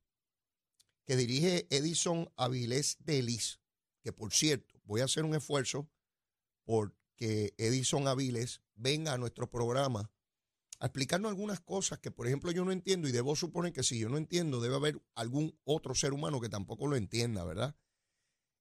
que 1.04 1.16
dirige 1.16 1.66
Edison 1.70 2.30
Avilés 2.36 2.96
Delis, 3.00 3.60
que 4.02 4.12
por 4.12 4.32
cierto, 4.32 4.80
voy 4.84 5.00
a 5.00 5.04
hacer 5.04 5.24
un 5.24 5.34
esfuerzo 5.34 5.88
porque 6.70 7.52
Edison 7.58 8.06
Aviles 8.06 8.62
venga 8.76 9.12
a 9.12 9.18
nuestro 9.18 9.50
programa 9.50 10.12
a 10.78 10.86
explicarnos 10.86 11.28
algunas 11.28 11.58
cosas 11.58 11.98
que, 11.98 12.12
por 12.12 12.28
ejemplo, 12.28 12.52
yo 12.52 12.64
no 12.64 12.70
entiendo 12.70 13.08
y 13.08 13.12
debo 13.12 13.34
suponer 13.34 13.72
que 13.72 13.82
si 13.82 13.98
yo 13.98 14.08
no 14.08 14.16
entiendo, 14.16 14.60
debe 14.60 14.76
haber 14.76 15.02
algún 15.16 15.58
otro 15.64 15.96
ser 15.96 16.12
humano 16.12 16.40
que 16.40 16.48
tampoco 16.48 16.86
lo 16.86 16.94
entienda, 16.94 17.42
¿verdad? 17.42 17.74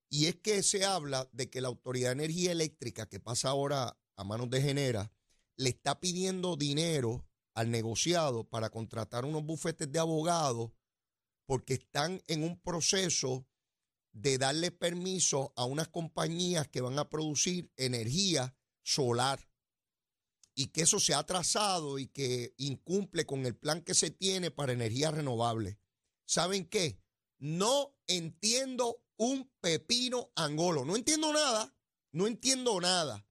Y 0.10 0.26
es 0.26 0.38
que 0.38 0.64
se 0.64 0.86
habla 0.86 1.30
de 1.34 1.52
que 1.52 1.62
la 1.62 1.68
Autoridad 1.68 2.10
de 2.10 2.24
Energía 2.24 2.52
Eléctrica, 2.52 3.08
que 3.08 3.20
pasa 3.20 3.50
ahora 3.50 4.00
a 4.16 4.24
manos 4.24 4.50
de 4.50 4.64
Genera, 4.64 5.14
le 5.56 5.70
está 5.70 6.00
pidiendo 6.00 6.56
dinero 6.56 7.28
al 7.54 7.70
negociado 7.70 8.44
para 8.44 8.72
contratar 8.72 9.24
unos 9.24 9.46
bufetes 9.46 9.92
de 9.92 10.00
abogados 10.00 10.72
porque 11.46 11.76
están 11.76 12.24
en 12.26 12.44
un 12.44 12.60
proceso 12.60 13.46
de 14.12 14.38
darle 14.38 14.72
permiso 14.72 15.54
a 15.56 15.66
unas 15.66 15.88
compañías 15.88 16.68
que 16.68 16.82
van 16.82 17.00
a 17.00 17.10
producir 17.10 17.72
energía 17.78 18.56
solar 18.84 19.50
y 20.56 20.68
que 20.68 20.82
eso 20.82 21.00
se 21.00 21.14
ha 21.14 21.26
trazado 21.26 22.00
y 22.00 22.08
que 22.08 22.54
incumple 22.58 23.26
con 23.26 23.46
el 23.46 23.56
plan 23.56 23.82
que 23.82 23.94
se 23.94 24.12
tiene 24.12 24.52
para 24.52 24.74
energía 24.74 25.12
renovable. 25.12 25.80
¿Saben 26.26 26.66
qué? 26.68 27.00
No 27.38 27.96
entiendo 28.08 29.04
un 29.20 29.52
pepino 29.62 30.32
angolo. 30.36 30.86
No 30.86 30.96
entiendo 30.96 31.32
nada, 31.32 31.74
no 32.12 32.28
entiendo 32.28 32.80
nada. 32.82 33.26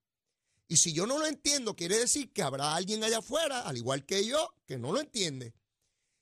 Y 0.69 0.77
si 0.77 0.93
yo 0.93 1.07
no 1.07 1.19
lo 1.19 1.27
entiendo, 1.27 1.75
quiere 1.75 1.99
decir 1.99 2.33
que 2.33 2.43
habrá 2.43 2.75
alguien 2.75 3.03
allá 3.03 3.19
afuera, 3.19 3.63
al 3.63 3.77
igual 3.77 4.05
que 4.05 4.27
yo, 4.27 4.55
que 4.67 4.79
no 4.79 4.93
lo 4.93 5.01
entiende. 5.01 5.55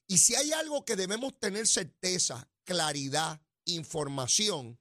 Y 0.06 0.18
si 0.18 0.36
hay 0.36 0.52
algo 0.52 0.84
que 0.84 0.94
debemos 0.94 1.38
tener 1.38 1.66
certeza, 1.66 2.48
claridad, 2.62 3.40
información, 3.66 4.80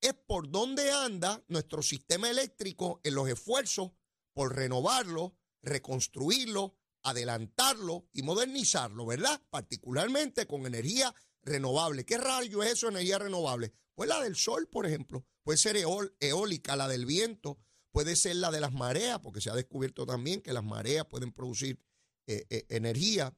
es 0.00 0.14
por 0.14 0.50
dónde 0.50 0.90
anda 0.90 1.42
nuestro 1.48 1.82
sistema 1.82 2.28
eléctrico 2.28 3.00
en 3.04 3.14
los 3.14 3.28
esfuerzos 3.28 3.92
por 4.34 4.54
renovarlo, 4.54 5.36
reconstruirlo, 5.62 6.76
adelantarlo 7.02 8.08
y 8.12 8.22
modernizarlo, 8.22 9.06
¿verdad? 9.06 9.40
Particularmente 9.48 10.46
con 10.46 10.66
energía 10.66 11.14
renovable. 11.42 12.04
¿Qué 12.04 12.18
rayo 12.18 12.62
es 12.62 12.72
eso, 12.72 12.88
energía 12.88 13.18
renovable? 13.18 13.72
Pues 13.94 14.08
la 14.08 14.20
del 14.20 14.36
sol, 14.36 14.68
por 14.68 14.86
ejemplo. 14.86 15.24
Puede 15.42 15.56
ser 15.56 15.76
eólica, 15.76 16.76
la 16.76 16.88
del 16.88 17.06
viento, 17.06 17.58
puede 17.92 18.16
ser 18.16 18.36
la 18.36 18.50
de 18.50 18.60
las 18.60 18.72
mareas, 18.72 19.20
porque 19.20 19.40
se 19.40 19.50
ha 19.50 19.54
descubierto 19.54 20.04
también 20.04 20.42
que 20.42 20.52
las 20.52 20.64
mareas 20.64 21.06
pueden 21.06 21.32
producir 21.32 21.80
eh, 22.26 22.44
eh, 22.50 22.66
energía. 22.68 23.32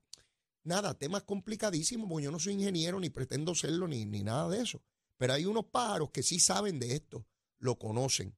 Nada, 0.64 0.98
temas 0.98 1.22
complicadísimos, 1.22 2.08
porque 2.08 2.24
yo 2.24 2.30
no 2.30 2.38
soy 2.38 2.54
ingeniero, 2.54 3.00
ni 3.00 3.10
pretendo 3.10 3.54
serlo, 3.54 3.88
ni, 3.88 4.04
ni 4.04 4.22
nada 4.22 4.48
de 4.48 4.62
eso. 4.62 4.82
Pero 5.16 5.32
hay 5.32 5.44
unos 5.44 5.66
pájaros 5.66 6.10
que 6.10 6.22
sí 6.22 6.40
saben 6.40 6.78
de 6.78 6.94
esto, 6.94 7.26
lo 7.58 7.78
conocen. 7.78 8.36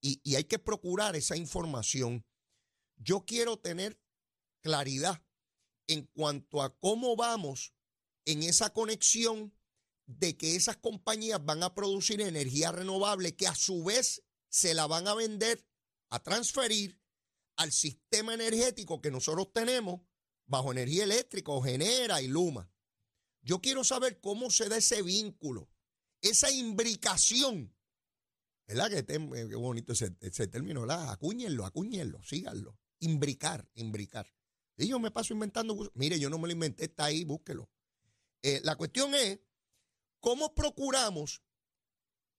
Y, 0.00 0.20
y 0.22 0.36
hay 0.36 0.44
que 0.44 0.58
procurar 0.58 1.16
esa 1.16 1.36
información. 1.36 2.24
Yo 2.96 3.24
quiero 3.24 3.58
tener 3.58 4.00
claridad 4.60 5.22
en 5.86 6.06
cuanto 6.06 6.62
a 6.62 6.76
cómo 6.78 7.16
vamos 7.16 7.74
en 8.24 8.42
esa 8.42 8.72
conexión 8.72 9.54
de 10.06 10.36
que 10.36 10.56
esas 10.56 10.76
compañías 10.76 11.44
van 11.44 11.62
a 11.62 11.74
producir 11.74 12.20
energía 12.20 12.72
renovable 12.72 13.36
que 13.36 13.46
a 13.46 13.54
su 13.54 13.84
vez 13.84 14.22
se 14.48 14.74
la 14.74 14.86
van 14.86 15.08
a 15.08 15.14
vender, 15.14 15.66
a 16.10 16.22
transferir 16.22 17.00
al 17.56 17.72
sistema 17.72 18.34
energético 18.34 19.00
que 19.00 19.10
nosotros 19.10 19.52
tenemos 19.52 20.00
bajo 20.46 20.72
energía 20.72 21.04
eléctrica 21.04 21.52
genera 21.62 22.22
y 22.22 22.28
luma. 22.28 22.70
Yo 23.42 23.60
quiero 23.60 23.84
saber 23.84 24.20
cómo 24.20 24.50
se 24.50 24.68
da 24.68 24.76
ese 24.76 25.02
vínculo, 25.02 25.68
esa 26.20 26.50
imbricación. 26.50 27.72
¿Verdad? 28.66 28.90
Que 28.90 28.98
eh, 28.98 29.46
qué 29.48 29.54
bonito 29.54 29.92
ese, 29.92 30.10
término, 30.48 30.80
¿verdad? 30.80 31.10
Acúñenlo, 31.12 31.64
acúñenlo, 31.64 32.22
síganlo. 32.24 32.76
Imbricar, 32.98 33.68
imbricar. 33.74 34.32
Y 34.76 34.88
yo 34.88 34.98
me 34.98 35.12
paso 35.12 35.32
inventando. 35.32 35.90
Mire, 35.94 36.18
yo 36.18 36.28
no 36.28 36.38
me 36.38 36.48
lo 36.48 36.52
inventé, 36.52 36.86
está 36.86 37.04
ahí, 37.04 37.24
búsquelo. 37.24 37.70
Eh, 38.42 38.60
la 38.64 38.74
cuestión 38.74 39.14
es, 39.14 39.38
¿cómo 40.18 40.54
procuramos 40.54 41.42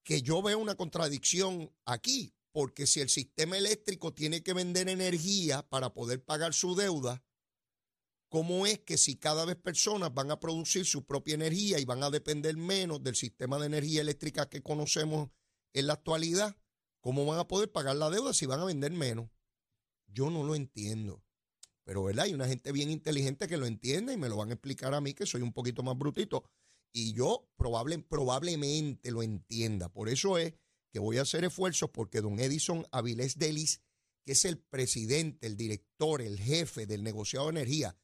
que 0.08 0.22
yo 0.22 0.42
veo 0.42 0.58
una 0.58 0.76
contradicción 0.76 1.70
aquí, 1.84 2.34
porque 2.54 2.88
si 2.88 3.02
el 3.02 3.10
sistema 3.10 3.58
eléctrico 3.58 4.14
tiene 4.14 4.42
que 4.42 4.54
vender 4.54 4.88
energía 4.88 5.68
para 5.68 5.94
poder 5.94 6.24
pagar 6.24 6.54
su 6.54 6.76
deuda, 6.76 7.22
¿cómo 8.30 8.66
es 8.66 8.80
que 8.80 8.98
si 8.98 9.16
cada 9.16 9.46
vez 9.46 9.56
personas 9.56 10.14
van 10.14 10.32
a 10.32 10.40
producir 10.40 10.86
su 10.86 11.06
propia 11.06 11.36
energía 11.36 11.80
y 11.80 11.86
van 11.86 12.04
a 12.04 12.10
depender 12.10 12.58
menos 12.58 13.04
del 13.04 13.16
sistema 13.16 13.58
de 13.60 13.68
energía 13.68 14.02
eléctrica 14.02 14.50
que 14.50 14.62
conocemos 14.62 15.30
en 15.74 15.88
la 15.88 15.94
actualidad, 15.94 16.56
cómo 17.02 17.26
van 17.26 17.40
a 17.40 17.48
poder 17.48 17.72
pagar 17.72 17.96
la 17.96 18.10
deuda 18.10 18.34
si 18.34 18.46
van 18.46 18.60
a 18.60 18.66
vender 18.66 18.92
menos? 18.92 19.30
Yo 20.08 20.30
no 20.30 20.44
lo 20.44 20.56
entiendo. 20.56 21.24
Pero, 21.84 22.04
¿verdad? 22.04 22.26
Hay 22.26 22.34
una 22.34 22.48
gente 22.48 22.72
bien 22.72 22.92
inteligente 22.92 23.48
que 23.48 23.58
lo 23.58 23.66
entiende 23.66 24.14
y 24.14 24.18
me 24.18 24.28
lo 24.28 24.36
van 24.36 24.50
a 24.50 24.54
explicar 24.54 24.94
a 24.94 25.00
mí, 25.00 25.14
que 25.14 25.26
soy 25.26 25.42
un 25.42 25.54
poquito 25.54 25.84
más 25.84 25.98
brutito 25.98 26.44
y 26.98 27.14
yo 27.14 27.48
probable, 27.58 28.00
probablemente 28.00 29.12
lo 29.12 29.24
entienda. 29.24 29.90
Por 29.90 30.10
eso 30.10 30.38
es 30.38 30.56
que 30.92 31.00
voy 31.00 31.18
a 31.18 31.22
hacer 31.22 31.44
esfuerzos 31.44 31.92
porque 31.92 32.22
don 32.22 32.40
Edison 32.40 32.86
Avilés 32.92 33.38
Delis, 33.38 33.82
que 34.26 34.32
es 34.32 34.46
el 34.46 34.58
presidente, 34.58 35.46
el 35.46 35.56
director, 35.56 36.22
el 36.22 36.40
jefe 36.40 36.86
del 36.86 37.04
negociado 37.04 37.46
de 37.46 37.52
energía, 37.52 37.96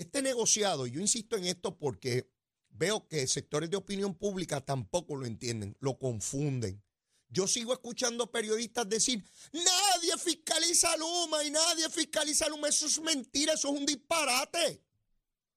este 0.00 0.22
negociado, 0.22 0.86
yo 0.86 1.00
insisto 1.00 1.36
en 1.36 1.44
esto 1.44 1.76
porque 1.76 2.30
veo 2.70 3.06
que 3.06 3.26
sectores 3.26 3.68
de 3.68 3.76
opinión 3.76 4.14
pública 4.14 4.64
tampoco 4.64 5.14
lo 5.14 5.26
entienden, 5.26 5.76
lo 5.80 5.98
confunden. 5.98 6.82
Yo 7.28 7.46
sigo 7.46 7.74
escuchando 7.74 8.30
periodistas 8.32 8.88
decir, 8.88 9.22
nadie 9.52 10.16
fiscaliza 10.18 10.96
Luma 10.96 11.44
y 11.44 11.50
nadie 11.50 11.88
fiscaliza 11.90 12.48
Luma. 12.48 12.68
Eso 12.68 12.86
es 12.86 13.00
mentira, 13.00 13.52
eso 13.52 13.68
es 13.68 13.78
un 13.78 13.86
disparate. 13.86 14.82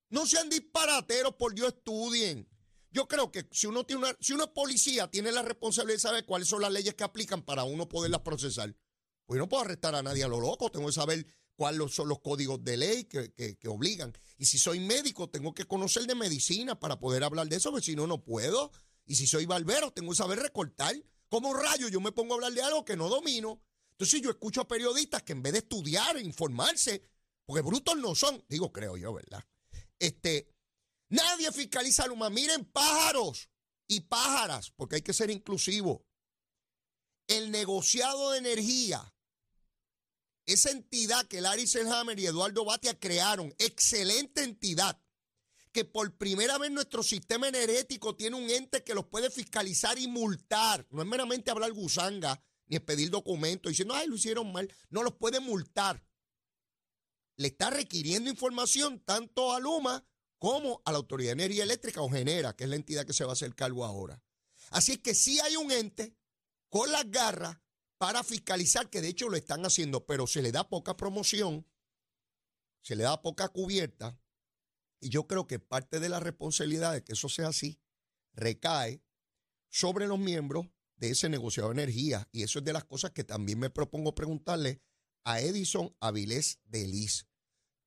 No 0.10 0.28
sean 0.28 0.50
disparateros, 0.50 1.36
por 1.36 1.56
Dios, 1.56 1.74
estudien. 1.74 2.48
Yo 2.92 3.08
creo 3.08 3.32
que 3.32 3.48
si 3.52 3.66
uno 3.66 3.86
tiene 3.86 4.04
una, 4.04 4.18
si 4.20 4.34
es 4.34 4.48
policía, 4.54 5.10
tiene 5.10 5.32
la 5.32 5.42
responsabilidad 5.42 5.96
de 5.96 6.02
saber 6.02 6.26
cuáles 6.26 6.50
son 6.50 6.62
las 6.62 6.72
leyes 6.72 6.94
que 6.94 7.04
aplican 7.04 7.42
para 7.42 7.64
uno 7.64 7.88
poderlas 7.90 8.22
procesar. 8.22 8.76
Pues 9.26 9.40
no 9.40 9.48
puedo 9.48 9.64
arrestar 9.64 9.96
a 9.96 10.04
nadie 10.04 10.26
a 10.26 10.28
lo 10.28 10.40
loco, 10.40 10.70
tengo 10.70 10.88
que 10.88 10.94
saber 10.94 11.26
cuáles 11.55 11.93
son 11.93 12.10
los 12.10 12.19
códigos 12.19 12.63
de 12.63 12.77
ley 12.77 13.03
que, 13.05 13.31
que, 13.33 13.67
obligan. 13.67 14.13
Y 14.38 14.45
si 14.45 14.57
soy 14.57 14.79
médico, 14.79 15.29
tengo 15.29 15.53
que 15.53 15.65
conocer 15.65 16.05
de 16.05 16.15
medicina 16.15 16.79
para 16.79 17.00
poder 17.00 17.24
hablar 17.24 17.48
de 17.48 17.57
eso, 17.57 17.72
porque 17.72 17.86
si 17.86 17.95
no, 17.95 18.07
no 18.07 18.24
puedo. 18.24 18.72
Y 19.05 19.15
si 19.15 19.27
soy 19.27 19.45
barbero, 19.45 19.91
tengo 19.91 20.12
que 20.12 20.17
saber 20.17 20.39
recortar. 20.39 20.95
Como 21.29 21.53
rayo 21.53 21.88
yo 21.89 22.00
me 22.00 22.12
pongo 22.12 22.33
a 22.33 22.36
hablar 22.36 22.53
de 22.53 22.62
algo 22.62 22.86
que 22.86 22.95
no 22.95 23.10
domino? 23.10 23.62
Entonces 23.91 24.22
yo 24.22 24.31
escucho 24.31 24.62
a 24.62 24.67
periodistas 24.67 25.24
que 25.24 25.33
en 25.33 25.43
vez 25.43 25.53
de 25.53 25.60
estudiar 25.60 26.17
e 26.17 26.22
informarse, 26.22 27.03
porque 27.45 27.62
brutos 27.62 27.95
no 27.98 28.15
son, 28.15 28.43
digo, 28.50 28.72
creo 28.72 28.98
yo, 28.98 29.13
¿verdad? 29.13 29.43
Este, 30.00 30.50
nadie 31.10 31.51
fiscaliza 31.51 32.07
Luma. 32.07 32.29
Miren 32.29 32.65
pájaros 32.65 33.50
y 33.88 34.01
pájaras, 34.01 34.72
porque 34.72 34.98
hay 34.98 35.01
que 35.01 35.13
ser 35.13 35.29
inclusivo. 35.29 36.05
El 37.27 37.51
negociado 37.51 38.31
de 38.31 38.39
energía, 38.39 39.12
esa 40.46 40.72
entidad 40.72 41.26
que 41.28 41.42
Larry 41.42 41.68
Selhammer 41.68 42.20
y 42.20 42.28
Eduardo 42.28 42.66
Batia 42.66 43.00
crearon, 43.00 43.54
excelente 43.58 44.44
entidad, 44.44 45.00
que 45.72 45.86
por 45.86 46.18
primera 46.18 46.58
vez 46.58 46.72
nuestro 46.72 47.02
sistema 47.04 47.48
energético 47.48 48.16
tiene 48.16 48.36
un 48.36 48.50
ente 48.50 48.84
que 48.84 48.94
los 48.94 49.06
puede 49.06 49.30
fiscalizar 49.30 49.98
y 49.98 50.08
multar. 50.08 50.86
No 50.92 51.02
es 51.02 51.08
meramente 51.08 51.50
hablar 51.50 51.72
gusanga 51.72 52.44
ni 52.68 52.80
pedir 52.80 53.10
documentos 53.10 53.72
diciendo, 53.72 53.96
ay, 53.96 54.08
lo 54.08 54.16
hicieron 54.16 54.52
mal. 54.52 54.72
No 54.90 55.02
los 55.04 55.16
puede 55.16 55.40
multar 55.40 56.04
le 57.38 57.48
está 57.48 57.70
requiriendo 57.70 58.30
información 58.30 59.00
tanto 59.00 59.54
a 59.54 59.60
Luma 59.60 60.06
como 60.38 60.82
a 60.86 60.92
la 60.92 60.98
Autoridad 60.98 61.30
de 61.30 61.44
Energía 61.44 61.64
Eléctrica 61.64 62.02
o 62.02 62.10
Genera, 62.10 62.56
que 62.56 62.66
es 62.66 62.70
la 62.70 62.76
entidad 62.76 63.06
que 63.06 63.14
se 63.14 63.24
va 63.24 63.32
a 63.32 63.34
hacer 63.34 63.56
cargo 63.56 63.86
ahora. 63.86 64.22
Así 64.72 64.98
que 64.98 65.16
sí 65.16 65.40
hay 65.40 65.56
un 65.56 65.72
ente 65.72 66.16
con 66.70 66.92
las 66.92 67.10
garras 67.10 67.58
para 68.03 68.22
fiscalizar, 68.22 68.89
que 68.89 69.00
de 69.00 69.07
hecho 69.07 69.29
lo 69.29 69.38
están 69.38 69.65
haciendo, 69.65 70.05
pero 70.05 70.27
se 70.27 70.41
le 70.41 70.51
da 70.51 70.67
poca 70.67 70.98
promoción, 70.98 71.65
se 72.81 72.98
le 72.98 73.03
da 73.03 73.22
poca 73.22 73.48
cubierta, 73.48 74.19
y 75.00 75.07
yo 75.07 75.25
creo 75.25 75.48
que 75.48 75.57
parte 75.60 76.01
de 76.01 76.10
la 76.10 76.19
responsabilidad 76.19 76.91
de 76.91 77.01
que 77.01 77.13
eso 77.13 77.29
sea 77.29 77.48
así 77.48 77.79
recae 78.33 79.01
sobre 79.69 80.05
los 80.07 80.19
miembros 80.19 80.65
de 80.98 81.12
ese 81.12 81.29
negociado 81.29 81.69
de 81.69 81.81
energía. 81.81 82.27
Y 82.33 82.43
eso 82.43 82.60
es 82.60 82.65
de 82.65 82.74
las 82.74 82.83
cosas 82.83 83.12
que 83.12 83.24
también 83.24 83.57
me 83.57 83.69
propongo 83.69 84.13
preguntarle 84.13 84.81
a 85.24 85.39
Edison 85.39 85.95
Avilés 86.01 86.60
de 86.65 86.86
Liz. 86.86 87.29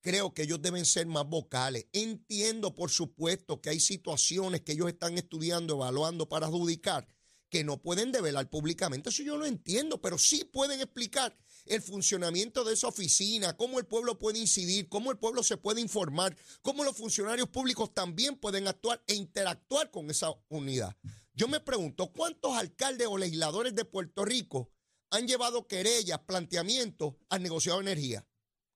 Creo 0.01 0.33
que 0.33 0.41
ellos 0.41 0.63
deben 0.63 0.87
ser 0.87 1.05
más 1.05 1.27
vocales. 1.27 1.89
Entiendo, 1.93 2.73
por 2.73 2.89
supuesto, 2.89 3.61
que 3.61 3.69
hay 3.69 3.79
situaciones 3.79 4.61
que 4.61 4.71
ellos 4.71 4.87
están 4.87 5.15
estudiando, 5.15 5.75
evaluando 5.75 6.27
para 6.27 6.47
adjudicar, 6.47 7.07
que 7.49 7.63
no 7.63 7.81
pueden 7.81 8.11
develar 8.11 8.49
públicamente. 8.49 9.09
Eso 9.09 9.23
yo 9.23 9.37
lo 9.37 9.45
entiendo, 9.45 10.01
pero 10.01 10.17
sí 10.17 10.43
pueden 10.45 10.81
explicar 10.81 11.37
el 11.65 11.81
funcionamiento 11.81 12.63
de 12.63 12.73
esa 12.73 12.87
oficina, 12.87 13.57
cómo 13.57 13.79
el 13.79 13.85
pueblo 13.85 14.17
puede 14.17 14.39
incidir, 14.39 14.87
cómo 14.87 15.11
el 15.11 15.17
pueblo 15.17 15.43
se 15.43 15.57
puede 15.57 15.81
informar, 15.81 16.35
cómo 16.61 16.83
los 16.83 16.95
funcionarios 16.95 17.49
públicos 17.49 17.93
también 17.93 18.37
pueden 18.37 18.67
actuar 18.67 19.03
e 19.07 19.15
interactuar 19.15 19.91
con 19.91 20.09
esa 20.09 20.33
unidad. 20.49 20.95
Yo 21.33 21.47
me 21.47 21.59
pregunto, 21.59 22.11
¿cuántos 22.13 22.55
alcaldes 22.55 23.07
o 23.07 23.17
legisladores 23.17 23.75
de 23.75 23.85
Puerto 23.85 24.25
Rico 24.25 24.71
han 25.09 25.27
llevado 25.27 25.67
querellas, 25.67 26.19
planteamientos 26.19 27.15
al 27.29 27.43
negociado 27.43 27.79
de 27.79 27.91
energía. 27.91 28.27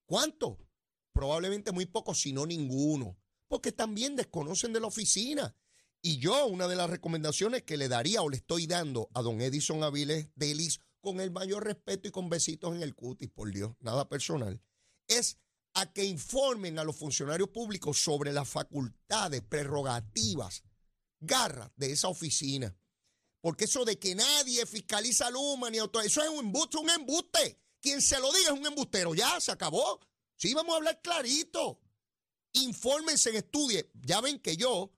¿Cuántos? 0.05 0.57
Probablemente 1.13 1.71
muy 1.71 1.85
pocos, 1.85 2.21
si 2.21 2.33
no 2.33 2.45
ninguno, 2.45 3.17
porque 3.47 3.71
también 3.71 4.15
desconocen 4.15 4.73
de 4.73 4.79
la 4.79 4.87
oficina. 4.87 5.55
Y 6.01 6.17
yo, 6.17 6.47
una 6.47 6.67
de 6.67 6.75
las 6.75 6.89
recomendaciones 6.89 7.63
que 7.63 7.77
le 7.77 7.87
daría 7.87 8.21
o 8.23 8.29
le 8.29 8.37
estoy 8.37 8.65
dando 8.65 9.09
a 9.13 9.21
don 9.21 9.39
Edison 9.39 9.83
Aviles 9.83 10.29
Delis, 10.35 10.79
con 10.99 11.19
el 11.19 11.31
mayor 11.31 11.63
respeto 11.63 12.07
y 12.07 12.11
con 12.11 12.29
besitos 12.29 12.75
en 12.75 12.83
el 12.83 12.95
cutis, 12.95 13.29
por 13.29 13.51
Dios, 13.51 13.73
nada 13.79 14.07
personal, 14.07 14.61
es 15.07 15.37
a 15.73 15.91
que 15.91 16.03
informen 16.03 16.79
a 16.79 16.83
los 16.83 16.95
funcionarios 16.95 17.49
públicos 17.49 18.01
sobre 18.01 18.33
las 18.33 18.47
facultades, 18.47 19.41
prerrogativas, 19.41 20.63
garras 21.19 21.71
de 21.75 21.91
esa 21.91 22.07
oficina. 22.07 22.75
Porque 23.41 23.65
eso 23.65 23.85
de 23.85 23.97
que 23.97 24.13
nadie 24.13 24.65
fiscaliza 24.65 25.29
Luma 25.29 25.69
ni 25.69 25.79
auto, 25.79 26.01
eso 26.01 26.21
es 26.21 26.29
un 26.29 26.45
embuste, 26.45 26.77
un 26.77 26.89
embuste. 26.89 27.59
Quien 27.79 28.01
se 28.01 28.19
lo 28.19 28.31
diga 28.31 28.53
es 28.53 28.59
un 28.59 28.65
embustero. 28.65 29.15
Ya, 29.15 29.39
se 29.39 29.51
acabó. 29.51 29.99
Sí, 30.35 30.53
vamos 30.53 30.73
a 30.73 30.77
hablar 30.77 31.01
clarito. 31.01 31.79
Infórmense, 32.53 33.35
estudien. 33.35 33.89
Ya 33.93 34.21
ven 34.21 34.39
que 34.39 34.55
yo 34.55 34.91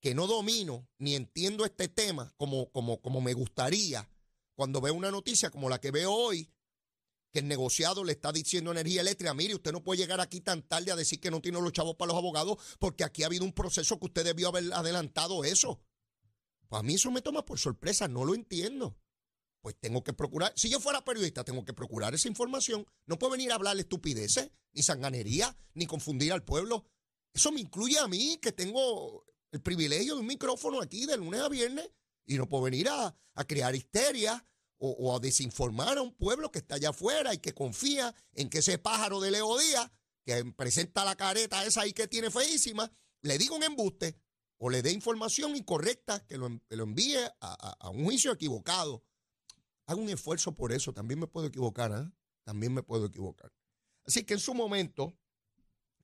que 0.00 0.14
no 0.14 0.26
domino 0.26 0.88
ni 0.98 1.14
entiendo 1.14 1.64
este 1.64 1.88
tema 1.88 2.32
como, 2.36 2.70
como, 2.72 3.00
como 3.00 3.20
me 3.20 3.34
gustaría 3.34 4.08
cuando 4.54 4.80
veo 4.80 4.94
una 4.94 5.10
noticia 5.10 5.50
como 5.50 5.70
la 5.70 5.80
que 5.80 5.90
veo 5.90 6.12
hoy, 6.12 6.50
que 7.32 7.38
el 7.38 7.48
negociado 7.48 8.04
le 8.04 8.12
está 8.12 8.32
diciendo 8.32 8.70
energía 8.70 9.00
eléctrica, 9.00 9.32
mire, 9.32 9.54
usted 9.54 9.72
no 9.72 9.82
puede 9.82 9.98
llegar 9.98 10.20
aquí 10.20 10.40
tan 10.40 10.62
tarde 10.62 10.92
a 10.92 10.96
decir 10.96 11.20
que 11.20 11.30
no 11.30 11.40
tiene 11.40 11.60
los 11.60 11.72
chavos 11.72 11.96
para 11.96 12.08
los 12.08 12.18
abogados, 12.18 12.58
porque 12.78 13.04
aquí 13.04 13.22
ha 13.22 13.26
habido 13.26 13.44
un 13.44 13.52
proceso 13.52 13.98
que 13.98 14.06
usted 14.06 14.24
debió 14.24 14.48
haber 14.48 14.72
adelantado 14.74 15.44
eso. 15.44 15.80
Pues 16.68 16.80
a 16.80 16.82
mí 16.82 16.94
eso 16.94 17.10
me 17.10 17.22
toma 17.22 17.44
por 17.44 17.58
sorpresa, 17.58 18.08
no 18.08 18.24
lo 18.24 18.34
entiendo. 18.34 18.98
Pues 19.62 19.76
tengo 19.78 20.02
que 20.02 20.12
procurar, 20.12 20.52
si 20.56 20.68
yo 20.68 20.80
fuera 20.80 21.04
periodista, 21.04 21.44
tengo 21.44 21.64
que 21.64 21.72
procurar 21.72 22.14
esa 22.14 22.28
información. 22.28 22.86
No 23.06 23.18
puedo 23.18 23.32
venir 23.32 23.52
a 23.52 23.54
hablar 23.54 23.78
estupideces, 23.78 24.50
ni 24.72 24.82
sanganería, 24.82 25.56
ni 25.74 25.86
confundir 25.86 26.32
al 26.32 26.44
pueblo. 26.44 26.86
Eso 27.32 27.52
me 27.52 27.60
incluye 27.60 27.98
a 27.98 28.08
mí, 28.08 28.38
que 28.42 28.52
tengo 28.52 29.24
el 29.52 29.60
privilegio 29.60 30.14
de 30.14 30.20
un 30.20 30.26
micrófono 30.26 30.80
aquí 30.80 31.06
de 31.06 31.16
lunes 31.16 31.40
a 31.40 31.48
viernes, 31.48 31.90
y 32.26 32.36
no 32.36 32.48
puedo 32.48 32.64
venir 32.64 32.88
a, 32.88 33.16
crear 33.48 33.74
histeria 33.74 34.44
o, 34.76 35.16
a 35.16 35.18
desinformar 35.18 35.96
a 35.96 36.02
un 36.02 36.14
pueblo 36.14 36.50
que 36.50 36.58
está 36.58 36.74
allá 36.74 36.90
afuera 36.90 37.32
y 37.32 37.38
que 37.38 37.54
confía 37.54 38.14
en 38.34 38.50
que 38.50 38.58
ese 38.58 38.78
pájaro 38.78 39.20
de 39.20 39.30
Leo 39.30 39.58
Díaz, 39.58 39.90
que 40.24 40.44
presenta 40.56 41.04
la 41.04 41.16
careta 41.16 41.64
esa 41.64 41.82
ahí 41.82 41.92
que 41.92 42.06
tiene 42.06 42.30
feísima, 42.30 42.90
le 43.22 43.38
diga 43.38 43.54
un 43.54 43.62
embuste 43.62 44.20
o 44.58 44.68
le 44.68 44.82
dé 44.82 44.92
información 44.92 45.56
incorrecta, 45.56 46.26
que 46.26 46.36
lo, 46.36 46.60
envíe 46.68 47.16
a 47.40 47.90
un 47.90 48.04
juicio 48.04 48.32
equivocado 48.32 49.02
hago 49.90 50.00
un 50.00 50.08
esfuerzo 50.08 50.54
por 50.54 50.72
eso. 50.72 50.92
También 50.92 51.18
me 51.18 51.26
puedo 51.26 51.48
equivocar, 51.48 51.92
¿ah? 51.92 52.12
También 52.44 52.72
me 52.72 52.82
puedo 52.82 53.06
equivocar. 53.06 53.52
Así 54.06 54.24
que 54.24 54.34
en 54.34 54.40
su 54.40 54.54
momento, 54.54 55.18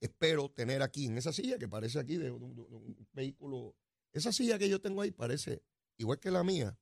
espero 0.00 0.50
tener 0.50 0.82
aquí, 0.82 1.06
en 1.06 1.18
esa 1.18 1.32
silla 1.32 1.58
que 1.58 1.68
parece 1.68 1.98
aquí 1.98 2.16
de, 2.16 2.30
un, 2.30 3.06
vehículo, 3.12 3.74
esa 4.12 4.32
silla 4.32 4.58
que 4.58 4.68
yo 4.68 4.80
tengo 4.80 5.02
ahí 5.02 5.10
parece 5.10 5.62
igual 5.98 6.18
que 6.18 6.30
la 6.30 6.44
mía, 6.44 6.78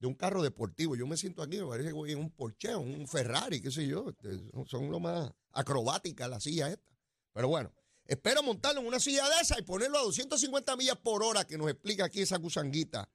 de 0.00 0.06
un 0.06 0.14
carro 0.14 0.42
deportivo. 0.42 0.96
Yo 0.96 1.06
me 1.06 1.16
siento 1.16 1.42
aquí, 1.42 1.58
me 1.58 1.66
parece 1.66 1.90
que 1.90 1.94
voy 1.94 2.12
en 2.12 2.18
un 2.18 2.30
Porsche, 2.30 2.74
un 2.74 3.06
Ferrari, 3.06 3.60
qué 3.60 3.70
sé 3.70 3.86
yo. 3.86 4.08
Este, 4.08 4.50
son 4.66 4.90
lo 4.90 4.98
más 4.98 5.30
acrobáticas 5.52 6.28
las 6.28 6.42
sillas 6.42 6.70
estas. 6.70 6.96
Pero 7.32 7.48
bueno, 7.48 7.72
espero 8.06 8.42
montarlo 8.42 8.80
en 8.80 8.86
una 8.86 8.98
silla 8.98 9.28
de 9.28 9.42
esa 9.42 9.58
y 9.58 9.62
ponerlo 9.62 9.98
a 9.98 10.02
250 10.02 10.76
millas 10.76 10.96
por 10.96 11.22
hora 11.22 11.46
que 11.46 11.58
nos 11.58 11.70
explica 11.70 12.06
aquí 12.06 12.22
esa 12.22 12.38
gusanguita 12.38 13.08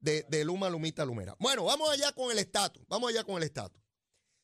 de, 0.00 0.44
Luma, 0.44 0.70
Lumita, 0.70 1.04
Lumera. 1.04 1.36
Bueno, 1.38 1.64
vamos 1.64 1.90
allá 1.90 2.12
con 2.12 2.30
el 2.30 2.38
estatus. 2.38 2.82
Vamos 2.88 3.10
allá 3.10 3.24
con 3.24 3.36
el 3.36 3.42
estatus. 3.42 3.82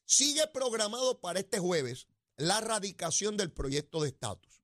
Sigue 0.05 0.47
programado 0.49 1.21
para 1.21 1.41
este 1.41 1.59
jueves 1.59 2.07
la 2.37 2.61
radicación 2.61 3.37
del 3.37 3.53
proyecto 3.53 4.03
de 4.03 4.09
estatus. 4.09 4.63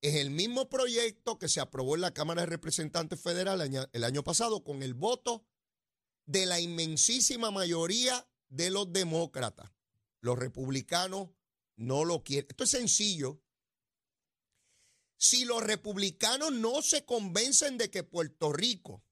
Es 0.00 0.16
el 0.16 0.30
mismo 0.30 0.68
proyecto 0.68 1.38
que 1.38 1.48
se 1.48 1.60
aprobó 1.60 1.94
en 1.94 2.00
la 2.00 2.12
Cámara 2.12 2.42
de 2.42 2.46
Representantes 2.46 3.20
Federal 3.20 3.88
el 3.92 4.04
año 4.04 4.24
pasado 4.24 4.64
con 4.64 4.82
el 4.82 4.94
voto 4.94 5.46
de 6.26 6.46
la 6.46 6.60
inmensísima 6.60 7.50
mayoría 7.50 8.28
de 8.48 8.70
los 8.70 8.92
demócratas. 8.92 9.70
Los 10.20 10.38
republicanos 10.38 11.30
no 11.76 12.04
lo 12.04 12.24
quieren. 12.24 12.48
Esto 12.50 12.64
es 12.64 12.70
sencillo. 12.70 13.40
Si 15.16 15.44
los 15.44 15.62
republicanos 15.62 16.52
no 16.52 16.82
se 16.82 17.04
convencen 17.04 17.78
de 17.78 17.90
que 17.90 18.02
Puerto 18.02 18.52
Rico 18.52 19.04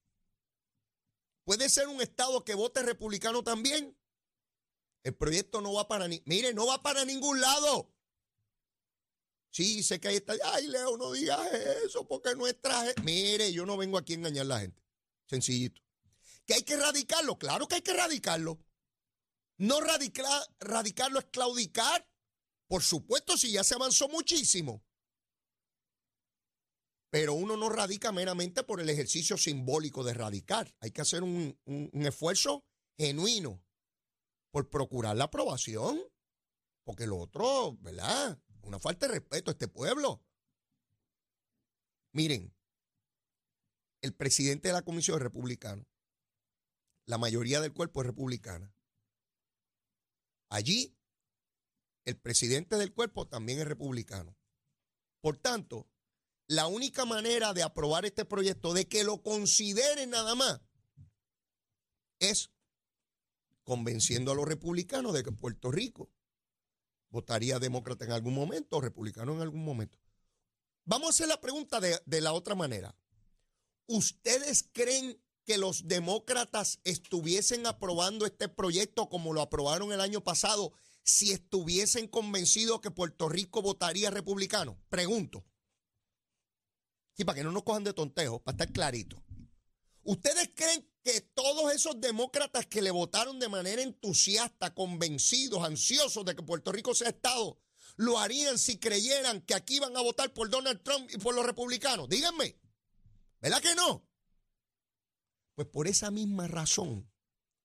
puede 1.45 1.69
ser 1.69 1.87
un 1.87 2.00
estado 2.00 2.45
que 2.45 2.55
vote 2.55 2.83
republicano 2.83 3.45
también. 3.45 3.97
El 5.02 5.14
proyecto 5.14 5.61
no 5.61 5.73
va 5.73 5.88
para 5.88 6.09
ni, 6.09 6.23
mire, 6.26 6.52
no 6.52 6.66
va 6.66 6.83
para 6.83 7.04
ningún 7.04 7.40
lado. 7.40 7.90
Sí, 9.50 9.83
sé 9.83 9.99
que 10.00 10.09
ahí 10.09 10.16
está. 10.16 10.35
Ay, 10.52 10.69
Leo, 10.69 10.97
no 10.97 11.12
digas 11.12 11.40
eso 11.85 12.07
porque 12.07 12.35
nuestra 12.35 12.85
gente. 12.85 13.02
Mire, 13.02 13.52
yo 13.52 13.66
no 13.66 13.76
vengo 13.76 13.99
aquí 13.99 14.12
a 14.12 14.16
engañar 14.16 14.47
a 14.47 14.49
la 14.49 14.61
gente. 14.61 14.83
Sencillito. 15.26 15.80
¿Que 16.47 16.54
hay 16.54 16.62
que 16.62 16.76
radicarlo? 16.76 17.38
Claro 17.38 17.66
que 17.66 17.76
hay 17.76 17.83
que 17.83 17.95
radicarlo. 17.95 18.59
No 19.58 19.80
radicar, 19.80 20.26
radicarlo 20.60 21.19
es 21.19 21.26
claudicar. 21.26 22.08
Por 22.69 22.82
supuesto, 22.82 23.36
si 23.36 23.52
ya 23.52 23.65
se 23.65 23.75
avanzó 23.75 24.08
muchísimo 24.08 24.84
pero 27.10 27.34
uno 27.34 27.56
no 27.56 27.69
radica 27.69 28.13
meramente 28.13 28.63
por 28.63 28.80
el 28.80 28.89
ejercicio 28.89 29.36
simbólico 29.36 30.04
de 30.04 30.15
radicar. 30.15 30.73
Hay 30.80 30.93
que 30.93 31.00
hacer 31.00 31.23
un, 31.23 31.58
esfuerzo 31.93 32.65
genuino 32.97 33.63
por 34.50 34.69
procurar 34.69 35.17
la 35.17 35.25
aprobación, 35.25 36.00
porque 36.84 37.06
lo 37.06 37.19
otro, 37.19 37.76
¿verdad? 37.80 38.39
Una 38.63 38.78
falta 38.78 39.06
de 39.06 39.15
respeto 39.15 39.50
a 39.50 39.52
este 39.52 39.69
pueblo. 39.69 40.23
Miren, 42.13 42.54
el 44.02 44.15
presidente 44.15 44.69
de 44.69 44.75
la 44.75 44.82
Comisión 44.82 45.17
es 45.17 45.23
republicano. 45.23 45.86
La 47.06 47.19
mayoría 47.19 47.60
del 47.60 47.73
cuerpo 47.73 48.00
es 48.00 48.06
republicana. 48.06 48.75
Allí, 50.49 50.97
el 52.04 52.17
presidente 52.19 52.76
del 52.76 52.93
cuerpo 52.93 53.28
también 53.28 53.60
es 53.60 53.67
republicano. 53.67 54.36
Por 55.21 55.36
tanto, 55.36 55.89
la 56.49 56.67
única 56.67 57.04
manera 57.04 57.52
de 57.52 57.63
aprobar 57.63 58.04
este 58.04 58.25
proyecto, 58.25 58.75
de 58.75 58.89
que 58.89 59.04
lo 59.04 59.23
consideren 59.23 60.10
nada 60.10 60.34
más, 60.34 60.60
es 62.19 62.50
convenciendo 63.71 64.33
a 64.33 64.35
los 64.35 64.49
republicanos 64.49 65.15
de 65.15 65.23
que 65.23 65.30
Puerto 65.30 65.71
Rico 65.71 66.11
votaría 67.09 67.61
demócrata 67.61 68.04
en 68.04 68.11
algún 68.11 68.35
momento 68.35 68.78
o 68.78 68.80
republicano 68.80 69.33
en 69.33 69.43
algún 69.43 69.65
momento. 69.65 69.97
Vamos 70.85 71.06
a 71.06 71.11
hacer 71.11 71.28
la 71.28 71.41
pregunta 71.41 71.78
de, 71.78 71.97
de 72.04 72.21
la 72.21 72.33
otra 72.33 72.56
manera. 72.56 72.97
¿Ustedes 73.87 74.69
creen 74.73 75.23
que 75.45 75.56
los 75.56 75.87
demócratas 75.87 76.80
estuviesen 76.83 77.65
aprobando 77.65 78.26
este 78.26 78.49
proyecto 78.49 79.09
como 79.09 79.33
lo 79.33 79.41
aprobaron 79.41 79.93
el 79.93 80.00
año 80.00 80.21
pasado 80.21 80.73
si 81.04 81.30
estuviesen 81.30 82.09
convencidos 82.09 82.80
que 82.80 82.91
Puerto 82.91 83.28
Rico 83.28 83.63
votaría 83.63 84.11
republicano? 84.11 84.76
Pregunto 84.89 85.45
para 87.25 87.37
que 87.37 87.45
no 87.45 87.52
nos 87.52 87.63
cojan 87.63 87.85
de 87.85 87.93
tontejo, 87.93 88.41
para 88.41 88.54
estar 88.54 88.73
clarito. 88.73 89.23
¿Ustedes 90.02 90.50
creen 90.54 90.89
que 91.02 91.21
todos 91.21 91.73
esos 91.73 92.00
demócratas 92.00 92.67
que 92.67 92.82
le 92.82 92.91
votaron 92.91 93.39
de 93.39 93.49
manera 93.49 93.82
entusiasta, 93.82 94.75
convencidos, 94.75 95.65
ansiosos 95.65 96.25
de 96.25 96.34
que 96.34 96.43
Puerto 96.43 96.73
Rico 96.73 96.95
sea 96.95 97.08
Estado, 97.08 97.58
lo 97.97 98.19
harían 98.19 98.58
si 98.58 98.78
creyeran 98.78 99.43
que 99.43 99.54
aquí 99.54 99.76
iban 99.76 99.97
a 99.97 100.02
votar 100.02 100.32
por 100.32 100.49
Donald 100.49 100.82
Trump 100.82 101.10
y 101.13 101.19
por 101.19 101.34
los 101.34 101.45
republicanos? 101.45 102.08
Díganme. 102.08 102.58
¿Verdad 103.41 103.60
que 103.60 103.75
no? 103.75 104.06
Pues 105.54 105.69
por 105.69 105.89
esa 105.89 106.10
misma 106.10 106.49
razón 106.49 107.10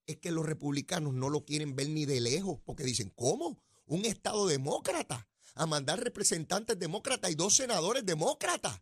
es 0.05 0.17
que 0.17 0.31
los 0.31 0.45
republicanos 0.45 1.13
no 1.13 1.29
lo 1.29 1.45
quieren 1.45 1.75
ver 1.75 1.89
ni 1.89 2.05
de 2.05 2.19
lejos, 2.19 2.59
porque 2.65 2.83
dicen, 2.83 3.11
¿cómo? 3.15 3.63
Un 3.85 4.05
Estado 4.05 4.47
demócrata 4.47 5.27
a 5.53 5.65
mandar 5.65 6.03
representantes 6.03 6.77
demócratas 6.77 7.31
y 7.31 7.35
dos 7.35 7.55
senadores 7.55 8.05
demócratas 8.05 8.81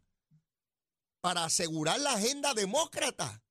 para 1.23 1.45
asegurar 1.45 2.01
la 2.01 2.15
agenda 2.15 2.53
demócrata. 2.53 3.41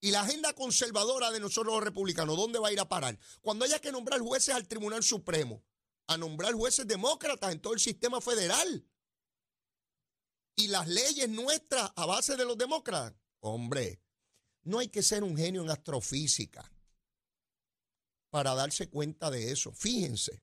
Y 0.00 0.10
la 0.10 0.22
agenda 0.22 0.54
conservadora 0.54 1.30
de 1.30 1.38
nosotros 1.38 1.74
los 1.74 1.84
republicanos, 1.84 2.34
¿dónde 2.34 2.58
va 2.58 2.68
a 2.68 2.72
ir 2.72 2.80
a 2.80 2.88
parar? 2.88 3.18
Cuando 3.42 3.66
haya 3.66 3.78
que 3.78 3.92
nombrar 3.92 4.20
jueces 4.20 4.54
al 4.54 4.66
Tribunal 4.66 5.02
Supremo, 5.02 5.62
a 6.06 6.16
nombrar 6.16 6.54
jueces 6.54 6.86
demócratas 6.86 7.52
en 7.52 7.60
todo 7.60 7.74
el 7.74 7.78
sistema 7.78 8.22
federal. 8.22 8.88
Y 10.56 10.68
las 10.68 10.88
leyes 10.88 11.28
nuestras 11.28 11.92
a 11.94 12.06
base 12.06 12.36
de 12.36 12.46
los 12.46 12.56
demócratas. 12.56 13.20
Hombre, 13.40 14.00
no 14.62 14.78
hay 14.78 14.88
que 14.88 15.02
ser 15.02 15.24
un 15.24 15.36
genio 15.36 15.60
en 15.60 15.68
astrofísica 15.68 16.72
para 18.30 18.54
darse 18.54 18.88
cuenta 18.88 19.30
de 19.30 19.52
eso. 19.52 19.72
Fíjense, 19.72 20.42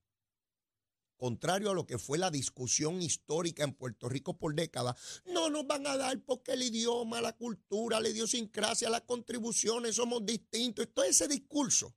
contrario 1.20 1.70
a 1.70 1.74
lo 1.74 1.86
que 1.86 2.00
fue 2.00 2.18
la 2.18 2.32
discusión 2.32 3.02
histórica 3.02 3.64
en 3.64 3.74
Puerto 3.74 4.10
Rico 4.10 4.38
por 4.38 4.56
décadas, 4.56 5.22
no 5.26 5.50
nos 5.50 5.68
van 5.68 5.86
a 5.86 5.98
dar 5.98 6.20
porque 6.22 6.54
el 6.54 6.64
idioma, 6.64 7.22
la 7.22 7.36
cultura, 7.36 8.00
la 8.00 8.10
idiosincrasia, 8.10 8.90
las 8.90 9.02
contribuciones, 9.02 9.96
somos 9.96 10.26
distintos. 10.26 10.88
Todo 10.94 11.06
ese 11.06 11.28
discurso. 11.28 11.94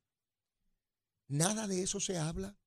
Nada 1.28 1.66
de 1.66 1.82
eso 1.82 2.00
se 2.00 2.18
habla. 2.18 2.58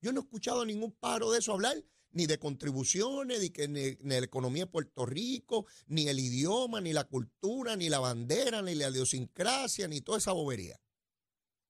Yo 0.00 0.12
no 0.12 0.20
he 0.20 0.24
escuchado 0.24 0.64
ningún 0.64 0.92
paro 0.92 1.30
de 1.30 1.38
eso 1.38 1.52
hablar, 1.52 1.84
ni 2.12 2.26
de 2.26 2.38
contribuciones, 2.38 3.40
ni, 3.40 3.50
que, 3.50 3.98
la 4.02 4.18
economía 4.18 4.64
de 4.64 4.70
Puerto 4.70 5.04
Rico, 5.04 5.66
ni 5.86 6.08
el 6.08 6.18
idioma, 6.18 6.80
ni 6.80 6.92
la 6.92 7.04
cultura, 7.04 7.76
ni 7.76 7.90
la 7.90 7.98
bandera, 7.98 8.62
ni 8.62 8.74
la 8.74 8.88
idiosincrasia, 8.88 9.86
ni 9.86 10.00
toda 10.00 10.18
esa 10.18 10.32
bobería. 10.32 10.80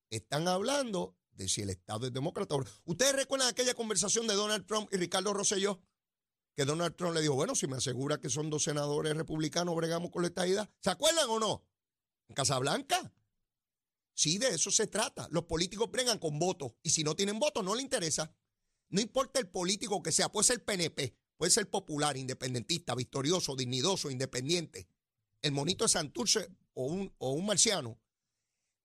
Están 0.08 0.46
hablando 0.46 1.16
de 1.36 1.48
si 1.48 1.62
el 1.62 1.70
Estado 1.70 2.06
es 2.06 2.12
demócrata. 2.12 2.56
¿Ustedes 2.84 3.14
recuerdan 3.14 3.48
aquella 3.48 3.74
conversación 3.74 4.26
de 4.26 4.34
Donald 4.34 4.66
Trump 4.66 4.88
y 4.92 4.96
Ricardo 4.96 5.32
Rosselló? 5.32 5.80
Que 6.54 6.64
Donald 6.64 6.96
Trump 6.96 7.14
le 7.14 7.20
dijo, 7.20 7.34
bueno, 7.34 7.54
si 7.54 7.66
me 7.66 7.76
asegura 7.76 8.18
que 8.18 8.30
son 8.30 8.48
dos 8.48 8.64
senadores 8.64 9.14
republicanos, 9.16 9.76
bregamos 9.76 10.10
con 10.10 10.22
la 10.22 10.28
estadidad. 10.28 10.70
¿Se 10.80 10.90
acuerdan 10.90 11.28
o 11.28 11.38
no? 11.38 11.66
En 12.28 12.34
Casablanca. 12.34 13.12
Sí, 14.14 14.38
de 14.38 14.48
eso 14.48 14.70
se 14.70 14.86
trata. 14.86 15.28
Los 15.30 15.44
políticos 15.44 15.90
bregan 15.90 16.18
con 16.18 16.38
votos 16.38 16.72
y 16.82 16.90
si 16.90 17.04
no 17.04 17.14
tienen 17.14 17.38
votos 17.38 17.62
no 17.62 17.74
le 17.74 17.82
interesa. 17.82 18.34
No 18.88 19.00
importa 19.00 19.40
el 19.40 19.48
político 19.48 20.02
que 20.02 20.12
sea, 20.12 20.30
puede 20.30 20.46
ser 20.46 20.64
PNP, 20.64 21.14
puede 21.36 21.50
ser 21.50 21.68
popular, 21.68 22.16
independentista, 22.16 22.94
victorioso, 22.94 23.56
dignidoso, 23.56 24.10
independiente, 24.10 24.88
el 25.42 25.52
monito 25.52 25.84
de 25.84 25.88
Santurce 25.88 26.48
o 26.72 26.86
un, 26.86 27.14
o 27.18 27.32
un 27.32 27.44
marciano, 27.44 28.00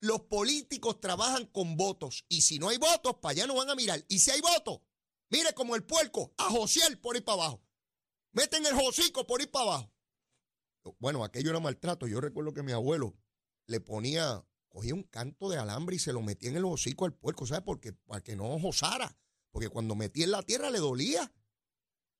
los 0.01 0.21
políticos 0.21 0.99
trabajan 0.99 1.45
con 1.45 1.77
votos 1.77 2.25
y 2.27 2.41
si 2.41 2.59
no 2.59 2.69
hay 2.69 2.77
votos, 2.77 3.15
para 3.21 3.31
allá 3.31 3.47
no 3.47 3.55
van 3.55 3.69
a 3.69 3.75
mirar. 3.75 4.03
Y 4.09 4.19
si 4.19 4.31
hay 4.31 4.41
votos, 4.41 4.81
mire 5.29 5.53
como 5.53 5.75
el 5.75 5.83
puerco, 5.83 6.33
a 6.37 6.49
Josiel 6.49 6.99
por 6.99 7.15
ir 7.15 7.23
para 7.23 7.43
abajo. 7.43 7.63
Meten 8.33 8.65
el 8.65 8.73
hocico 8.73 9.27
por 9.27 9.41
ir 9.41 9.51
para 9.51 9.65
abajo. 9.65 9.93
Bueno, 10.99 11.23
aquello 11.23 11.51
era 11.51 11.59
maltrato. 11.59 12.07
Yo 12.07 12.19
recuerdo 12.19 12.53
que 12.53 12.63
mi 12.63 12.71
abuelo 12.71 13.15
le 13.67 13.79
ponía, 13.79 14.43
cogía 14.69 14.95
un 14.95 15.03
canto 15.03 15.49
de 15.49 15.57
alambre 15.57 15.97
y 15.97 15.99
se 15.99 16.13
lo 16.13 16.21
metía 16.21 16.49
en 16.49 16.57
el 16.57 16.65
hocico 16.65 17.05
al 17.05 17.13
puerco, 17.13 17.45
¿sabes? 17.45 17.63
Porque, 17.63 17.93
para 17.93 18.21
que 18.21 18.35
no 18.35 18.57
josara. 18.59 19.15
Porque 19.51 19.69
cuando 19.69 19.95
metía 19.95 20.23
en 20.23 20.31
la 20.31 20.43
tierra 20.43 20.69
le 20.71 20.79
dolía. 20.79 21.31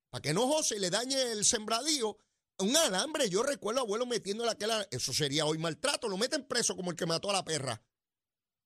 Para 0.10 0.22
que 0.22 0.34
no 0.34 0.48
jose 0.48 0.76
y 0.76 0.80
le 0.80 0.90
dañe 0.90 1.32
el 1.32 1.46
sembradío. 1.46 2.18
Un 2.62 2.78
alambre, 2.78 3.30
yo 3.30 3.44
recuerdo 3.44 3.82
a 3.82 3.84
abuelo 3.84 4.06
metiéndole 4.06 4.52
aquel 4.52 4.72
Eso 4.92 5.14
sería 5.14 5.46
hoy 5.46 5.58
maltrato. 5.58 6.08
Lo 6.08 6.18
meten 6.18 6.48
preso 6.48 6.76
como 6.76 6.92
el 6.92 6.98
que 6.98 7.06
mató 7.06 7.30
a 7.30 7.34
la 7.34 7.44
perra. 7.44 7.82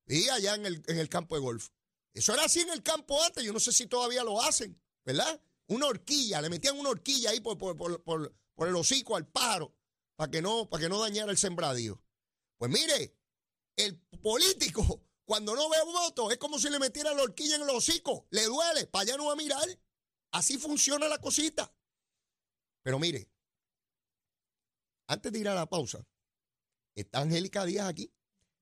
Y 0.08 0.30
allá 0.30 0.56
en 0.56 0.66
el, 0.66 0.84
en 0.88 1.00
el 1.00 1.10
campo 1.10 1.36
de 1.36 1.42
golf. 1.42 1.70
Eso 2.14 2.34
era 2.34 2.46
así 2.46 2.62
en 2.62 2.70
el 2.70 2.84
campo 2.84 3.22
antes. 3.24 3.44
Yo 3.44 3.54
no 3.54 3.60
sé 3.60 3.72
si 3.72 3.88
todavía 3.88 4.24
lo 4.24 4.42
hacen, 4.42 4.80
¿verdad? 5.04 5.42
Una 5.68 5.88
horquilla, 5.88 6.42
le 6.42 6.50
metían 6.50 6.78
una 6.78 6.90
horquilla 6.90 7.32
ahí 7.32 7.40
por, 7.40 7.58
por, 7.58 7.76
por, 7.76 8.36
por 8.56 8.68
el 8.68 8.76
hocico 8.76 9.16
al 9.16 9.28
pájaro 9.28 9.76
para 10.16 10.32
que, 10.32 10.42
no, 10.42 10.70
para 10.70 10.84
que 10.84 10.90
no 10.90 11.00
dañara 11.00 11.32
el 11.32 11.38
sembradío. 11.38 12.02
Pues 12.58 12.72
mire, 12.72 13.16
el 13.76 13.98
político, 14.22 15.02
cuando 15.26 15.56
no 15.56 15.70
ve 15.70 15.78
voto, 15.86 16.32
es 16.32 16.38
como 16.38 16.58
si 16.58 16.70
le 16.70 16.80
metiera 16.80 17.14
la 17.14 17.24
horquilla 17.24 17.56
en 17.56 17.64
el 17.64 17.70
hocico. 17.70 18.28
Le 18.30 18.46
duele, 18.46 18.88
para 18.88 19.04
allá 19.04 19.18
no 19.18 19.26
va 19.26 19.34
a 19.34 19.38
mirar. 19.38 19.68
Así 20.32 20.58
funciona 20.58 21.08
la 21.08 21.20
cosita. 21.20 21.74
Pero 22.82 23.00
mire, 23.00 23.30
antes 25.08 25.32
de 25.32 25.40
ir 25.40 25.48
a 25.48 25.56
la 25.56 25.68
pausa, 25.68 26.06
está 26.96 27.22
Angélica 27.22 27.64
Díaz 27.66 27.88
aquí, 27.88 28.12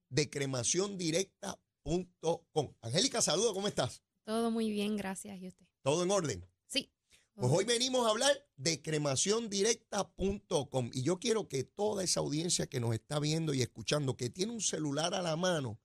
de 0.08 0.30
cremaciondirecta.com. 0.30 2.74
Angélica, 2.80 3.20
saludo, 3.22 3.54
¿cómo 3.54 3.68
estás? 3.68 4.02
Todo 4.24 4.50
muy 4.50 4.70
bien, 4.70 4.96
gracias. 4.96 5.40
¿Y 5.40 5.46
usted? 5.48 5.66
¿Todo 5.82 6.02
en 6.02 6.10
orden? 6.10 6.44
Sí. 6.66 6.90
Pues 7.34 7.52
hoy 7.52 7.64
venimos 7.64 8.06
a 8.06 8.10
hablar 8.10 8.32
de 8.56 8.80
cremaciondirecta.com 8.80 10.90
y 10.92 11.02
yo 11.02 11.18
quiero 11.18 11.48
que 11.48 11.64
toda 11.64 12.04
esa 12.04 12.20
audiencia 12.20 12.68
que 12.68 12.78
nos 12.80 12.94
está 12.94 13.18
viendo 13.18 13.52
y 13.54 13.62
escuchando, 13.62 14.16
que 14.16 14.30
tiene 14.30 14.52
un 14.52 14.60
celular 14.60 15.14
a 15.14 15.22
la 15.22 15.34
mano, 15.36 15.80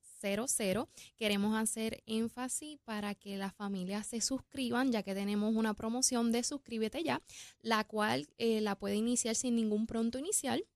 Queremos 1.16 1.57
hacer 1.57 2.02
énfasis 2.07 2.80
para 2.85 3.14
que 3.14 3.37
las 3.37 3.54
familias 3.54 4.09
se 4.09 4.20
suscriban, 4.20 4.90
ya 4.90 5.04
que 5.04 5.14
tenemos 5.14 5.54
una 5.54 5.74
promoción 5.74 6.33
de 6.33 6.42
suscríbete 6.42 7.04
ya, 7.04 7.22
la 7.62 7.85
cual 7.85 8.26
eh, 8.38 8.61
la 8.61 8.74
puede 8.74 8.96
iniciar 8.96 9.37
sin 9.37 9.54
ningún 9.54 9.87
pronto 9.87 10.18
inicial. 10.18 10.66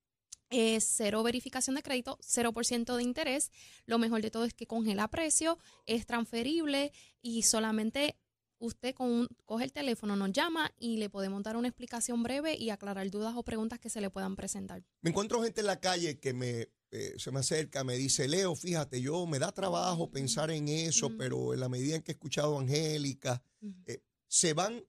Es 0.49 0.85
cero 0.85 1.25
verificación 1.25 1.75
de 1.75 1.83
crédito, 1.83 2.21
0% 2.23 2.95
de 2.95 3.03
interés. 3.03 3.51
Lo 3.85 3.99
mejor 3.99 4.23
de 4.23 4.31
todo 4.31 4.45
es 4.45 4.55
que 4.55 4.69
congela 4.69 5.09
precio, 5.09 5.59
es 5.87 6.07
transferible 6.07 6.93
y 7.21 7.43
solamente 7.43 8.15
usted 8.59 8.95
con 8.95 9.29
coge 9.45 9.65
el 9.65 9.73
teléfono, 9.73 10.17
nos 10.17 10.33
llama 10.33 10.73
y 10.79 10.97
le 10.97 11.11
podemos 11.11 11.43
dar 11.43 11.57
una 11.57 11.69
explicación 11.69 12.23
breve 12.23 12.57
y 12.57 12.71
aclarar 12.71 13.11
dudas 13.11 13.35
o 13.37 13.43
preguntas 13.43 13.79
que 13.79 13.91
se 13.91 14.01
le 14.01 14.11
puedan 14.11 14.37
presentar. 14.37 14.85
Me 15.01 15.11
encuentro 15.11 15.43
gente 15.43 15.61
en 15.61 15.67
la 15.67 15.81
calle 15.81 16.19
que 16.19 16.33
me 16.33 16.69
eh, 16.91 17.15
se 17.19 17.31
me 17.31 17.41
acerca, 17.41 17.85
me 17.85 17.97
dice, 17.97 18.29
Leo, 18.29 18.55
fíjate, 18.55 19.03
yo 19.03 19.27
me 19.27 19.39
da 19.39 19.53
trabajo 19.53 20.11
pensar 20.11 20.51
en 20.51 20.69
eso, 20.69 21.11
pero 21.19 21.53
en 21.53 21.61
la 21.61 21.69
medida 21.69 21.97
en 21.97 22.03
que 22.03 22.13
he 22.13 22.15
escuchado 22.15 22.57
a 22.57 22.63
Angélica, 22.63 23.43
eh, 23.85 24.03
se 24.27 24.55
van, 24.55 24.83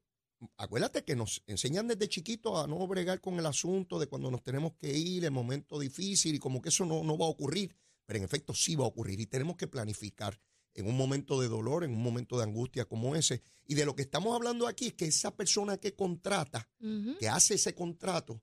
acuérdate 0.56 1.04
que 1.04 1.18
nos 1.18 1.44
enseñan 1.46 1.88
desde 1.88 2.08
chiquitos 2.08 2.58
a 2.58 2.68
no 2.68 2.88
bregar 2.88 3.20
con 3.20 3.38
el 3.38 3.46
asunto 3.46 4.00
de 4.00 4.08
cuando 4.08 4.32
nos 4.32 4.44
tenemos 4.44 4.74
que 4.76 4.98
ir, 4.98 5.26
el 5.26 5.32
momento 5.32 5.78
difícil, 5.78 6.36
y 6.36 6.40
como 6.40 6.62
que 6.62 6.70
eso 6.70 6.86
no, 6.86 7.04
no 7.04 7.18
va 7.18 7.26
a 7.26 7.30
ocurrir, 7.30 7.76
pero 8.06 8.18
en 8.20 8.24
efecto 8.24 8.54
sí 8.54 8.78
va 8.78 8.86
a 8.86 8.88
ocurrir 8.88 9.20
y 9.20 9.26
tenemos 9.26 9.58
que 9.58 9.68
planificar 9.68 10.40
en 10.82 10.88
un 10.88 10.98
momento 10.98 11.40
de 11.40 11.48
dolor, 11.48 11.84
en 11.84 11.92
un 11.92 12.02
momento 12.02 12.38
de 12.38 12.44
angustia 12.44 12.86
como 12.86 13.16
ese. 13.16 13.42
Y 13.66 13.76
de 13.76 13.86
lo 13.86 13.96
que 13.96 14.02
estamos 14.02 14.36
hablando 14.36 14.68
aquí 14.68 14.88
es 14.88 14.94
que 14.94 15.06
esa 15.06 15.36
persona 15.36 15.78
que 15.78 15.96
contrata, 15.96 16.70
que 17.20 17.30
hace 17.30 17.56
ese 17.56 17.76
contrato, 17.76 18.42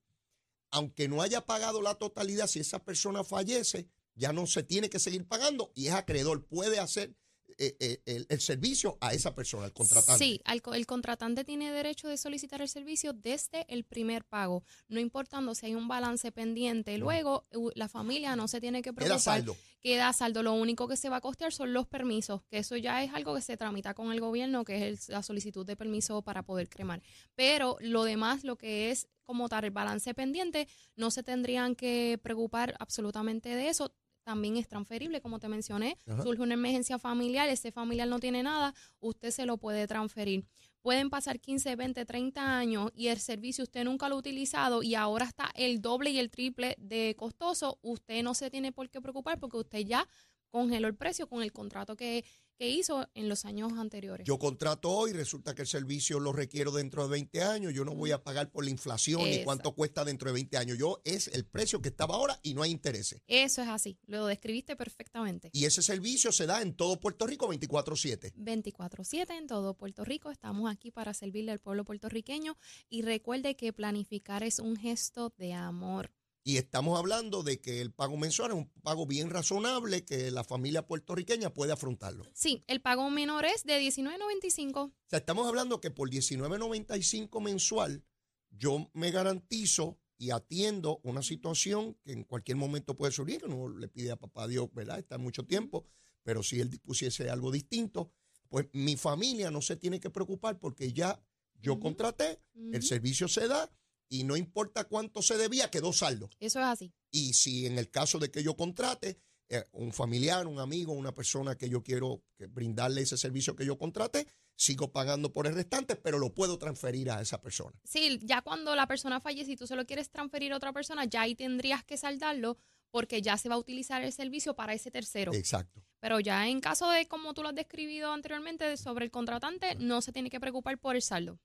aunque 0.71 1.09
no 1.09 1.23
haya 1.23 1.47
pagado 1.47 1.83
la 1.83 1.95
totalidad, 1.95 2.47
si 2.47 2.61
esa 2.61 2.85
persona 2.85 3.25
fallece, 3.25 3.89
ya 4.15 4.33
no 4.33 4.47
se 4.47 4.63
tiene 4.63 4.89
que 4.89 4.99
seguir 4.99 5.27
pagando 5.27 5.73
y 5.75 5.89
es 5.89 5.95
acreedor, 5.95 6.47
puede 6.47 6.79
hacer 6.79 7.17
eh, 7.59 7.77
eh, 8.07 8.25
el, 8.29 8.41
servicio 8.41 8.99
a 9.01 9.15
esa 9.15 9.35
persona, 9.35 9.65
al 9.65 9.73
contratante. 9.73 10.23
Sí, 10.23 10.43
el 10.45 10.87
contratante 10.87 11.45
tiene 11.45 11.73
derecho 11.73 12.07
de 12.07 12.19
solicitar 12.19 12.61
el 12.61 12.69
servicio 12.69 13.13
desde 13.13 13.65
el 13.73 13.85
primer 13.85 14.25
pago, 14.25 14.63
no 14.89 15.01
importando 15.01 15.55
si 15.55 15.67
hay 15.67 15.75
un 15.75 15.89
balance 15.89 16.31
pendiente. 16.33 16.99
Luego, 16.99 17.45
la 17.75 17.89
familia 17.89 18.37
no 18.37 18.47
se 18.47 18.61
tiene 18.61 18.83
que 18.83 18.93
preocupar. 18.93 19.19
Queda 19.19 19.19
saldo. 19.19 19.57
Queda 19.81 20.13
saldo. 20.13 20.43
Lo 20.43 20.53
único 20.53 20.87
que 20.87 20.97
se 20.97 21.09
va 21.09 21.17
a 21.17 21.21
costear 21.21 21.53
son 21.53 21.73
los 21.73 21.87
permisos, 21.87 22.43
que 22.51 22.59
eso 22.59 22.77
ya 22.77 23.03
es 23.03 23.15
algo 23.15 23.35
que 23.35 23.41
se 23.41 23.57
tramita 23.57 23.95
con 23.95 24.13
el 24.13 24.21
gobierno, 24.21 24.65
que 24.65 24.89
es 24.89 25.09
la 25.09 25.23
solicitud 25.23 25.65
de 25.65 25.77
permiso 25.77 26.23
para 26.23 26.43
poder 26.43 26.69
cremar. 26.69 27.03
Pero 27.35 27.79
lo 27.81 28.05
demás, 28.05 28.45
lo 28.45 28.57
que 28.57 28.91
es 28.91 29.09
como 29.25 29.49
tal 29.49 29.65
el 29.65 29.71
balance 29.71 30.15
pendiente, 30.15 30.69
no 30.95 31.11
se 31.11 31.23
tendrían 31.23 31.75
que 31.75 32.19
preocupar 32.23 32.77
absolutamente 32.79 33.49
de 33.51 33.69
eso 33.69 33.93
también 34.27 34.57
es 34.57 34.67
transferible, 34.67 35.21
como 35.21 35.39
te 35.39 35.49
mencioné. 35.49 35.97
Surge 36.21 36.43
una 36.43 36.55
emergencia 36.55 36.99
familiar, 36.99 37.49
ese 37.49 37.71
familiar 37.71 38.09
no 38.09 38.19
tiene 38.19 38.43
nada, 38.43 38.75
usted 38.99 39.31
se 39.31 39.47
lo 39.47 39.57
puede 39.57 39.87
transferir. 39.87 40.45
Pueden 40.83 41.11
pasar 41.11 41.39
15, 41.39 41.77
20, 41.77 42.05
30 42.05 42.59
años 42.59 42.91
y 42.97 43.07
el 43.07 43.21
servicio 43.21 43.63
usted 43.63 43.85
nunca 43.85 44.09
lo 44.09 44.17
ha 44.17 44.19
utilizado 44.19 44.83
y 44.83 44.97
ahora 44.97 45.27
está 45.27 45.53
el 45.55 45.81
doble 45.81 46.11
y 46.11 46.19
el 46.19 46.31
triple 46.31 46.75
de 46.79 47.15
costoso. 47.17 47.79
Usted 47.83 48.25
no 48.25 48.35
se 48.35 48.51
tiene 48.51 48.73
por 48.73 48.91
qué 48.91 49.01
preocupar 49.01 49.39
porque 49.39 49.59
usted 49.59 49.79
ya 49.81 50.09
congeló 50.57 50.89
el 50.89 50.95
precio 50.95 51.29
con 51.29 51.43
el 51.43 51.53
contrato 51.53 51.97
que 51.97 52.25
que 52.57 52.71
hizo 52.71 53.07
en 53.15 53.29
los 53.29 53.45
años 53.45 53.73
anteriores. 53.75 54.27
Yo 54.27 54.39
contrato 54.39 54.91
hoy, 54.91 55.13
resulta 55.13 55.55
que 55.55 55.63
el 55.63 55.69
servicio 55.69 56.19
lo 56.21 56.33
requiero 56.33 56.73
dentro 56.73 57.05
de 57.05 57.11
20 57.11 57.43
años, 57.43 57.75
yo 57.75 57.85
no 57.85 57.95
voy 57.95 58.13
a 58.13 58.23
pagar 58.23 58.51
por 58.51 58.65
la 58.65 58.71
inflación 58.71 59.23
ni 59.25 59.45
cuánto 59.45 59.75
cuesta 59.75 60.05
dentro 60.05 60.31
de 60.31 60.35
20 60.35 60.57
años. 60.57 60.79
Yo 60.79 61.01
es 61.05 61.29
el 61.29 61.45
precio 61.45 61.83
que 61.83 61.89
estaba 61.89 62.15
ahora 62.15 62.39
y 62.43 62.55
no 62.55 62.63
hay 62.63 62.71
intereses. 62.71 63.21
Eso 63.27 63.63
es 63.63 63.69
así, 63.69 63.99
lo 64.07 64.27
describiste 64.27 64.77
perfectamente. 64.77 65.51
Y 65.53 65.67
ese 65.67 65.83
servicio 65.83 66.33
se 66.33 66.47
da 66.47 66.63
en 66.63 66.75
todo 66.75 66.99
Puerto 66.99 67.27
Rico 67.27 67.47
24/7. 67.49 68.33
24/7 68.37 69.37
en 69.37 69.47
todo 69.47 69.75
Puerto 69.75 70.05
Rico, 70.05 70.31
estamos 70.31 70.71
aquí 70.71 70.91
para 70.91 71.13
servirle 71.13 71.53
al 71.53 71.59
pueblo 71.59 71.85
puertorriqueño 71.85 72.57
y 72.89 73.03
recuerde 73.03 73.57
que 73.57 73.73
planificar 73.73 74.43
es 74.43 74.59
un 74.59 74.77
gesto 74.77 75.33
de 75.37 75.53
amor. 75.53 76.11
Y 76.49 76.59
estamos 76.59 76.97
hablando 76.97 77.43
de 77.43 77.61
que 77.61 77.81
el 77.81 77.93
pago 77.93 78.17
mensual 78.17 78.53
es 78.53 78.57
un 78.57 78.71
pago 78.85 79.05
bien 79.05 79.31
razonable 79.31 80.05
que 80.05 80.31
la 80.31 80.45
familia 80.45 80.87
puertorriqueña 80.87 81.53
puede 81.53 81.73
afrontarlo. 81.73 82.25
Sí, 82.35 82.63
el 82.69 82.81
pago 82.81 83.11
menor 83.11 83.45
es 83.45 83.65
de 83.65 83.81
$19.95. 83.81 84.77
O 84.77 84.93
sea, 85.09 85.19
estamos 85.19 85.49
hablando 85.49 85.81
que 85.81 85.91
por 85.91 86.09
$19.95 86.09 87.41
mensual 87.43 88.05
yo 88.49 88.89
me 88.93 89.11
garantizo 89.11 89.99
y 90.19 90.31
atiendo 90.31 91.01
una 91.03 91.21
situación 91.21 91.99
que 92.05 92.13
en 92.13 92.23
cualquier 92.23 92.59
momento 92.59 92.97
puede 92.97 93.11
surgir, 93.11 93.41
que 93.41 93.49
no 93.49 93.69
le 93.69 93.89
pide 93.89 94.13
a 94.13 94.17
papá 94.17 94.47
Dios, 94.47 94.73
¿verdad? 94.73 95.01
Está 95.01 95.19
mucho 95.19 95.45
tiempo, 95.47 95.89
pero 96.23 96.45
si 96.45 96.61
él 96.61 96.71
dispusiese 96.71 97.29
algo 97.29 97.51
distinto, 97.51 98.13
pues 98.49 98.69
mi 98.73 98.95
familia 98.95 99.51
no 99.51 99.63
se 99.63 99.75
tiene 99.75 99.99
que 99.99 100.11
preocupar 100.11 100.61
porque 100.61 100.93
ya 100.93 101.21
yo 101.61 101.81
contraté, 101.81 102.41
el 102.73 102.85
servicio 102.85 103.27
se 103.27 103.49
da 103.49 103.69
y 104.09 104.25
no 104.25 104.37
importa 104.37 104.85
cuánto 104.85 105.23
se 105.23 105.37
debía, 105.37 105.71
quedó 105.71 105.93
saldo. 105.93 106.31
Eso 106.41 106.61
es 106.61 106.67
así. 106.67 106.93
Y 107.11 107.35
si 107.35 107.67
en 107.67 107.79
el 107.79 107.91
caso 107.91 108.19
de 108.19 108.31
que 108.31 108.43
yo 108.43 108.57
contrate 108.57 109.19
eh, 109.49 109.65
un 109.73 109.93
familiar, 109.93 110.47
un 110.47 110.59
amigo, 110.59 110.93
una 110.93 111.15
persona 111.15 111.57
que 111.57 111.69
yo 111.69 111.83
quiero 111.83 112.23
brindarle 112.51 113.03
ese 113.03 113.17
servicio 113.17 113.55
que 113.55 113.65
yo 113.65 113.79
contrate, 113.79 114.27
sigo 114.57 114.91
pagando 114.93 115.33
por 115.33 115.47
el 115.47 115.55
restante, 115.55 115.97
pero 115.97 116.19
lo 116.19 116.35
puedo 116.35 116.59
transferir 116.59 117.11
a 117.11 117.21
esa 117.21 117.41
persona. 117.41 117.79
Sí, 117.85 118.19
ya 118.23 118.43
cuando 118.43 118.75
la 118.75 118.87
persona 118.87 119.21
fallece 119.21 119.53
y 119.53 119.57
tú 119.57 119.67
se 119.67 119.77
lo 119.77 119.87
quieres 119.87 120.11
transferir 120.11 120.53
a 120.53 120.57
otra 120.57 120.73
persona, 120.73 121.05
ya 121.05 121.23
ahí 121.23 121.35
tendrías 121.35 121.85
que 121.85 121.97
saldarlo 121.97 122.59
porque 122.91 123.21
ya 123.21 123.37
se 123.37 123.49
va 123.49 123.57
a 123.57 123.59
utilizar 123.59 124.03
el 124.03 124.13
servicio 124.13 124.55
para 124.55 124.73
ese 124.73 124.91
tercero. 124.91 125.35
Exacto. 125.35 125.83
Pero 126.01 126.19
ya 126.21 126.49
en 126.49 126.61
caso 126.61 126.91
de, 126.91 127.07
como 127.07 127.35
tú 127.35 127.43
lo 127.43 127.51
has 127.51 127.55
describido 127.55 128.13
anteriormente, 128.13 128.77
sobre 128.77 129.05
el 129.05 129.11
contratante, 129.11 129.75
no 129.77 130.01
se 130.01 130.13
tiene 130.13 130.31
que 130.31 130.41
preocupar 130.41 130.79
por 130.79 130.97
el 130.97 131.03
saldo 131.03 131.39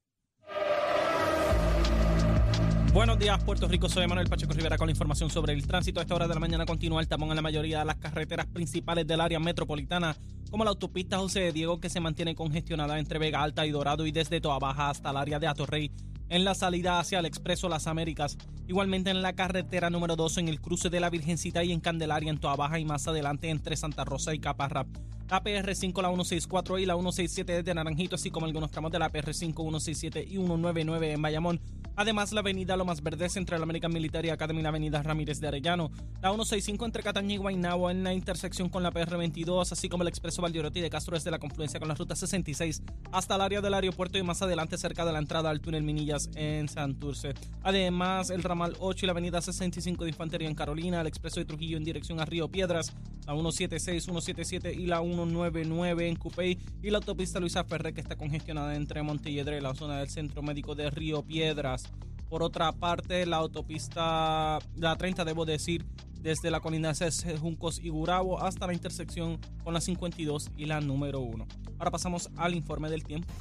Buenos 2.97 3.19
días, 3.19 3.43
Puerto 3.43 3.67
Rico. 3.67 3.87
Soy 3.89 4.07
Manuel 4.07 4.27
Pacheco 4.27 4.53
Rivera 4.53 4.75
con 4.75 4.87
la 4.87 4.91
información 4.91 5.29
sobre 5.29 5.53
el 5.53 5.67
tránsito. 5.67 5.99
A 5.99 6.01
esta 6.01 6.15
hora 6.15 6.27
de 6.27 6.33
la 6.33 6.39
mañana 6.39 6.65
continúa 6.65 6.99
el 6.99 7.07
tapón 7.07 7.29
en 7.29 7.35
la 7.35 7.43
mayoría 7.43 7.77
de 7.77 7.85
las 7.85 7.97
carreteras 7.97 8.47
principales 8.47 9.05
del 9.05 9.21
área 9.21 9.39
metropolitana, 9.39 10.17
como 10.49 10.63
la 10.63 10.71
autopista 10.71 11.19
José 11.19 11.41
de 11.41 11.51
Diego, 11.51 11.79
que 11.79 11.91
se 11.91 11.99
mantiene 11.99 12.33
congestionada 12.33 12.97
entre 12.97 13.19
Vega 13.19 13.43
Alta 13.43 13.67
y 13.67 13.69
Dorado 13.69 14.07
y 14.07 14.11
desde 14.11 14.41
Toa 14.41 14.57
Baja 14.57 14.89
hasta 14.89 15.11
el 15.11 15.17
área 15.17 15.37
de 15.37 15.45
Atorrey 15.45 15.91
en 16.29 16.43
la 16.43 16.55
salida 16.55 16.97
hacia 16.97 17.19
el 17.19 17.27
Expreso 17.27 17.69
Las 17.69 17.85
Américas. 17.85 18.35
Igualmente 18.67 19.11
en 19.11 19.21
la 19.21 19.33
carretera 19.33 19.91
número 19.91 20.15
2 20.15 20.39
en 20.39 20.47
el 20.47 20.59
cruce 20.59 20.89
de 20.89 20.99
la 20.99 21.11
Virgencita 21.11 21.63
y 21.63 21.73
en 21.73 21.81
Candelaria 21.81 22.31
en 22.31 22.39
Toa 22.39 22.55
Baja 22.55 22.79
y 22.79 22.85
más 22.85 23.07
adelante 23.07 23.51
entre 23.51 23.77
Santa 23.77 24.05
Rosa 24.05 24.33
y 24.33 24.39
Caparra. 24.39 24.87
La 25.29 25.43
PR5, 25.43 26.01
la 26.01 26.07
164 26.07 26.79
y 26.79 26.85
la 26.87 26.95
167 26.95 27.61
de 27.61 27.73
Naranjito, 27.75 28.15
así 28.15 28.31
como 28.31 28.47
algunos 28.47 28.71
tramos 28.71 28.91
de 28.91 28.97
la 28.97 29.11
PR5, 29.11 29.53
167 29.53 30.23
y 30.23 30.37
199 30.37 31.11
en 31.11 31.21
Bayamón 31.21 31.61
Además, 31.99 32.31
la 32.31 32.41
avenida 32.41 32.77
Lomas 32.77 33.01
Verdes 33.01 33.37
entre 33.37 33.57
la 33.57 33.63
American 33.63 33.91
Military 33.91 34.29
Academy 34.29 34.59
y 34.59 34.61
la 34.61 34.69
avenida 34.69 35.01
Ramírez 35.01 35.39
de 35.39 35.47
Arellano. 35.47 35.89
La 36.21 36.29
165 36.29 36.85
entre 36.85 37.01
Cataña 37.01 37.33
y 37.33 37.37
Guaynabo 37.37 37.89
en 37.89 38.03
la 38.03 38.13
intersección 38.13 38.69
con 38.69 38.83
la 38.83 38.91
PR22, 38.91 39.71
así 39.71 39.89
como 39.89 40.03
el 40.03 40.07
expreso 40.07 40.43
Valdioroti 40.43 40.79
de 40.79 40.91
Castro 40.91 41.15
desde 41.15 41.31
la 41.31 41.39
confluencia 41.39 41.79
con 41.79 41.89
la 41.89 41.95
ruta 41.95 42.15
66 42.15 42.83
hasta 43.11 43.33
el 43.33 43.41
área 43.41 43.61
del 43.61 43.73
aeropuerto 43.73 44.19
y 44.19 44.21
más 44.21 44.43
adelante 44.43 44.77
cerca 44.77 45.05
de 45.05 45.11
la 45.11 45.17
entrada 45.17 45.49
al 45.49 45.59
túnel 45.59 45.81
Minillas 45.81 46.29
en 46.35 46.69
Santurce. 46.69 47.33
Además, 47.63 48.29
el 48.29 48.43
ramal 48.43 48.75
8 48.79 49.03
y 49.03 49.07
la 49.07 49.13
avenida 49.13 49.41
65 49.41 50.03
de 50.03 50.11
Infantería 50.11 50.47
en 50.47 50.53
Carolina, 50.53 51.01
el 51.01 51.07
expreso 51.07 51.39
de 51.39 51.45
Trujillo 51.45 51.77
en 51.77 51.83
dirección 51.83 52.19
a 52.19 52.25
Río 52.25 52.47
Piedras, 52.47 52.93
la 53.25 53.33
176, 53.33 54.03
177 54.03 54.71
y 54.71 54.85
la 54.85 54.99
199 54.99 56.07
en 56.07 56.15
Cupey 56.15 56.59
y 56.83 56.91
la 56.91 56.99
autopista 56.99 57.39
Luisa 57.39 57.63
Ferre 57.63 57.95
que 57.95 58.01
está 58.01 58.15
congestionada 58.15 58.75
entre 58.75 59.01
Montelledre 59.01 59.57
y 59.57 59.61
la 59.61 59.73
zona 59.73 59.97
del 59.97 60.09
Centro 60.09 60.43
Médico 60.43 60.75
de 60.75 60.91
Río 60.91 61.23
Piedras. 61.23 61.86
Por 62.29 62.43
otra 62.43 62.71
parte, 62.73 63.25
la 63.25 63.37
autopista, 63.37 64.59
la 64.75 64.95
30 64.97 65.23
debo 65.23 65.45
decir, 65.45 65.85
desde 66.21 66.51
la 66.51 66.59
colindancia 66.59 67.09
de 67.09 67.37
Juncos 67.37 67.79
y 67.79 67.89
Gurabo 67.89 68.41
hasta 68.41 68.67
la 68.67 68.73
intersección 68.73 69.39
con 69.63 69.73
la 69.73 69.81
52 69.81 70.51
y 70.57 70.65
la 70.65 70.81
número 70.81 71.21
1. 71.21 71.47
Ahora 71.79 71.91
pasamos 71.91 72.29
al 72.35 72.55
informe 72.55 72.89
del 72.89 73.03
tiempo. 73.03 73.31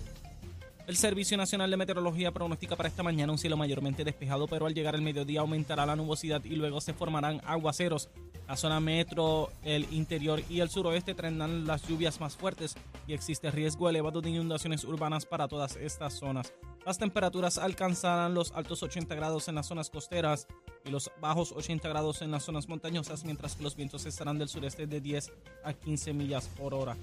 El 0.86 0.96
Servicio 0.96 1.36
Nacional 1.36 1.68
de 1.68 1.76
Meteorología 1.76 2.30
pronostica 2.30 2.76
para 2.76 2.88
esta 2.88 3.02
mañana 3.02 3.32
un 3.32 3.38
cielo 3.38 3.56
mayormente 3.56 4.04
despejado, 4.04 4.46
pero 4.46 4.66
al 4.66 4.74
llegar 4.74 4.94
el 4.94 5.02
mediodía 5.02 5.40
aumentará 5.40 5.84
la 5.84 5.96
nubosidad 5.96 6.44
y 6.44 6.54
luego 6.54 6.80
se 6.80 6.92
formarán 6.94 7.40
aguaceros. 7.44 8.08
La 8.48 8.56
zona 8.56 8.78
metro, 8.78 9.50
el 9.64 9.92
interior 9.92 10.40
y 10.48 10.60
el 10.60 10.70
suroeste 10.70 11.14
tendrán 11.14 11.66
las 11.66 11.86
lluvias 11.88 12.20
más 12.20 12.36
fuertes 12.36 12.76
y 13.08 13.12
existe 13.12 13.50
riesgo 13.50 13.88
elevado 13.88 14.20
de 14.20 14.30
inundaciones 14.30 14.84
urbanas 14.84 15.26
para 15.26 15.48
todas 15.48 15.74
estas 15.76 16.14
zonas. 16.14 16.52
Las 16.84 16.98
temperaturas 16.98 17.58
alcanzarán 17.58 18.34
los 18.34 18.52
altos 18.52 18.84
80 18.84 19.12
grados 19.16 19.48
en 19.48 19.56
las 19.56 19.66
zonas 19.66 19.90
costeras 19.90 20.46
y 20.84 20.90
los 20.90 21.10
bajos 21.20 21.50
80 21.50 21.88
grados 21.88 22.22
en 22.22 22.30
las 22.30 22.44
zonas 22.44 22.68
montañosas, 22.68 23.24
mientras 23.24 23.56
que 23.56 23.64
los 23.64 23.74
vientos 23.74 24.06
estarán 24.06 24.38
del 24.38 24.48
sureste 24.48 24.86
de 24.86 25.00
10 25.00 25.32
a 25.64 25.72
15 25.72 26.12
millas 26.12 26.46
por 26.56 26.72
hora. 26.72 26.96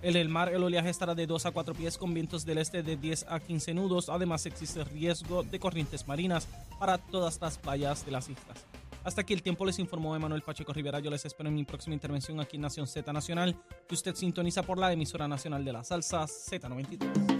En 0.00 0.16
el 0.16 0.30
mar 0.30 0.48
el 0.54 0.62
oleaje 0.62 0.88
estará 0.88 1.14
de 1.14 1.26
2 1.26 1.44
a 1.44 1.50
4 1.50 1.74
pies 1.74 1.98
con 1.98 2.14
vientos 2.14 2.46
del 2.46 2.58
este 2.58 2.82
de 2.82 2.96
10 2.96 3.26
a 3.28 3.40
15 3.40 3.74
nudos. 3.74 4.08
Además 4.08 4.46
existe 4.46 4.84
riesgo 4.84 5.42
de 5.42 5.58
corrientes 5.58 6.08
marinas 6.08 6.48
para 6.78 6.96
todas 6.96 7.38
las 7.42 7.58
playas 7.58 8.06
de 8.06 8.12
las 8.12 8.30
islas. 8.30 8.64
Hasta 9.08 9.22
aquí 9.22 9.32
el 9.32 9.42
tiempo 9.42 9.64
les 9.64 9.78
informó 9.78 10.14
Emanuel 10.14 10.42
Pacheco 10.42 10.70
Rivera. 10.70 11.00
Yo 11.00 11.10
les 11.10 11.24
espero 11.24 11.48
en 11.48 11.54
mi 11.54 11.64
próxima 11.64 11.94
intervención 11.94 12.38
aquí 12.40 12.56
en 12.56 12.62
Nación 12.62 12.86
Z 12.86 13.10
Nacional, 13.10 13.56
que 13.88 13.94
usted 13.94 14.14
sintoniza 14.14 14.62
por 14.62 14.76
la 14.76 14.92
emisora 14.92 15.26
nacional 15.26 15.64
de 15.64 15.72
la 15.72 15.82
salsa 15.82 16.24
Z93. 16.24 17.37